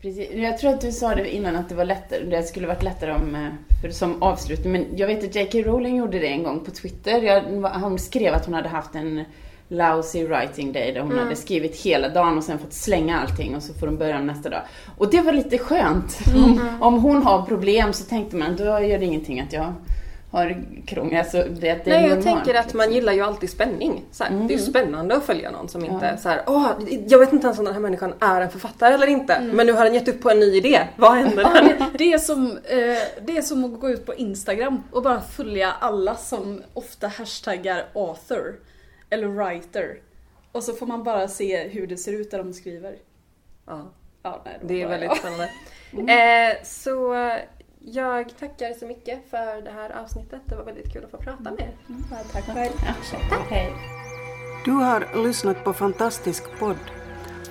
Precis. 0.02 0.30
Jag 0.34 0.58
tror 0.58 0.74
att 0.74 0.82
du 0.82 0.92
sa 0.92 1.16
det 1.16 1.36
innan 1.36 1.56
att 1.56 1.70
det 1.70 1.76
var 1.76 1.86
lättare, 1.86 2.24
det 2.24 2.44
skulle 2.44 2.68
varit 2.68 2.84
lättare 2.84 3.12
om, 3.12 3.36
eh, 3.36 3.82
för 3.82 3.90
som 3.90 4.24
avslutning. 4.24 4.72
Men 4.72 4.86
jag 4.96 5.08
vet 5.08 5.24
att 5.24 5.36
J.K. 5.36 5.60
Rowling 5.60 5.98
gjorde 5.98 6.20
det 6.20 6.28
en 6.28 6.44
gång 6.44 6.66
på 6.66 6.72
Twitter. 6.72 7.22
Jag, 7.22 7.42
hon 7.70 8.00
skrev 8.00 8.34
att 8.34 8.46
hon 8.46 8.54
hade 8.54 8.70
haft 8.70 8.96
en 8.96 9.24
lousy 9.68 10.28
writing 10.28 10.74
day 10.74 10.92
där 10.92 11.02
hon 11.02 11.12
mm. 11.12 11.24
hade 11.24 11.36
skrivit 11.36 11.76
hela 11.76 12.10
dagen 12.10 12.38
och 12.38 12.44
sen 12.44 12.60
fått 12.60 12.74
slänga 12.74 13.20
allting 13.20 13.56
och 13.56 13.64
så 13.64 13.74
får 13.74 13.88
hon 13.88 13.98
börja 13.98 14.20
nästa 14.20 14.50
dag. 14.50 14.62
Och 14.98 15.12
det 15.12 15.22
var 15.22 15.34
lite 15.34 15.58
skönt. 15.58 16.20
Mm. 16.28 16.44
Om, 16.44 16.62
om 16.82 17.00
hon 17.00 17.24
har 17.24 17.46
problem 17.46 17.94
så 17.94 18.04
tänkte 18.04 18.36
man, 18.36 18.56
då 18.56 18.64
gör 18.64 19.00
det 19.00 19.06
ingenting 19.06 19.40
att 19.40 19.54
jag 19.54 19.74
har 20.32 20.64
krångel. 20.86 21.20
Alltså 21.20 21.38
det, 21.38 21.74
det 21.74 21.82
Nej, 21.86 22.10
jag 22.10 22.24
tänker 22.24 22.54
att 22.54 22.66
liksom. 22.66 22.78
man 22.78 22.94
gillar 22.94 23.14
ju 23.14 23.22
alltid 23.22 23.50
spänning. 23.50 24.06
Så 24.12 24.24
mm. 24.24 24.48
Det 24.48 24.54
är 24.54 24.58
ju 24.58 24.64
spännande 24.64 25.16
att 25.16 25.24
följa 25.24 25.52
någon 25.52 25.70
som 25.70 25.86
inte 25.86 26.06
ja. 26.06 26.18
så 26.18 26.30
här, 26.30 26.44
åh, 26.48 26.72
jag 27.08 27.20
vet 27.20 27.34
inte 27.34 27.48
ens 27.48 27.60
om 27.60 27.66
den 27.66 27.74
här 27.74 27.82
människan 27.82 28.14
är 28.20 28.42
en 28.42 28.50
författare 28.50 28.94
eller 28.94 29.08
inte. 29.08 29.34
Mm. 29.34 29.56
Men 29.56 29.66
nu 29.68 29.74
har 29.74 29.86
den 29.86 29.94
gett 29.94 30.08
upp 30.08 30.22
på 30.22 30.30
en 30.30 30.40
ny 30.40 30.56
idé. 30.56 30.88
Vad 30.98 31.12
händer? 31.12 31.44
Ja, 31.80 31.86
det, 31.98 32.14
är 32.14 32.18
som, 32.18 32.48
eh, 32.48 33.24
det 33.26 33.38
är 33.38 33.42
som 33.42 33.66
att 33.66 33.80
gå 33.80 33.90
ut 33.90 34.06
på 34.06 34.14
Instagram 34.14 34.84
och 34.92 35.04
bara 35.04 35.22
följa 35.22 35.72
alla 35.80 36.16
som 36.16 36.62
ofta 36.74 37.08
hashtaggar 37.08 37.86
author 37.94 38.60
eller 39.10 39.28
writer. 39.28 40.00
Och 40.52 40.64
så 40.64 40.74
får 40.74 40.86
man 40.86 41.04
bara 41.04 41.28
se 41.28 41.68
hur 41.68 41.88
det 41.88 41.98
ser 41.98 42.14
ut 42.14 42.32
där 42.32 42.38
de 42.38 42.54
skriver. 42.54 42.96
Ja. 43.68 43.92
Ja, 44.24 44.42
nej, 44.46 44.60
det 44.62 44.82
är 44.82 44.88
väldigt 44.88 45.18
spännande. 45.18 45.50
Mm. 45.94 46.10
Eh, 46.10 46.64
så 46.64 47.14
jag 47.86 48.38
tackar 48.40 48.74
så 48.80 48.86
mycket 48.86 49.30
för 49.30 49.62
det 49.62 49.72
här 49.72 50.02
avsnittet. 50.04 50.42
Det 50.46 50.56
var 50.56 50.64
väldigt 50.64 50.94
kul 50.94 51.06
att 51.06 51.12
få 51.12 51.18
prata 51.18 51.44
med 51.44 51.60
er. 51.60 51.76
Mm, 51.90 52.04
tack 52.32 52.46
själv. 52.46 52.72
Ja, 52.86 52.94
tack. 53.30 53.50
Hej. 53.50 53.74
Du 54.66 54.72
har 54.72 55.24
lyssnat 55.24 55.64
på 55.64 55.74
Fantastisk 55.74 56.44
podd. 56.60 56.78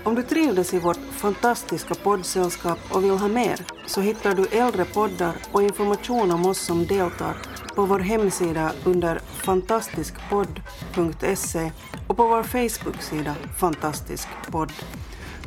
Om 0.05 0.15
du 0.15 0.23
trivdes 0.23 0.75
i 0.75 0.79
vårt 0.79 0.97
fantastiska 0.97 1.95
poddsällskap 1.95 2.79
och 2.93 3.05
vill 3.05 3.11
ha 3.11 3.29
mer 3.29 3.61
så 3.87 4.01
hittar 4.01 4.35
du 4.35 4.47
äldre 4.47 4.85
poddar 4.85 5.37
och 5.53 5.63
information 5.63 6.31
om 6.31 6.47
oss 6.47 6.59
som 6.59 6.87
deltar 6.87 7.37
på 7.75 7.85
vår 7.85 7.99
hemsida 7.99 8.73
under 8.85 9.19
fantastiskpodd.se 9.19 11.73
och 12.07 12.17
på 12.17 12.27
vår 12.27 12.43
Facebook-sida 12.43 13.35
Fantastisk 13.59 14.29
podd. 14.51 14.73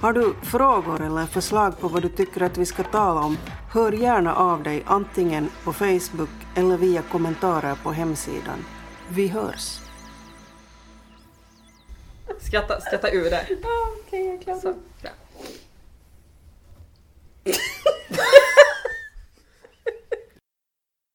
Har 0.02 0.14
du 0.14 0.34
frågor 0.42 1.02
eller 1.02 1.26
förslag 1.26 1.80
på 1.80 1.88
vad 1.88 2.02
du 2.02 2.10
tycker 2.10 2.42
att 2.42 2.58
vi 2.58 2.66
ska 2.66 2.84
tala 2.84 3.22
om, 3.22 3.38
Hör 3.74 3.92
gärna 3.92 4.36
av 4.36 4.64
dig 4.64 4.84
antingen 4.86 5.50
på 5.64 5.74
Facebook 5.74 6.30
eller 6.56 6.78
via 6.78 7.02
kommentarer 7.02 7.76
på 7.84 7.92
hemsidan. 7.92 8.66
Vi 9.10 9.28
hörs! 9.28 9.80
Skratta, 12.40 12.82
skratta 12.82 13.12
ur 13.12 13.24
det. 13.24 13.48
Ja, 13.50 13.88
okej, 14.00 14.22
okay, 14.22 14.32
jag 14.32 14.42
klarar 14.62 14.76
det. 15.02 15.12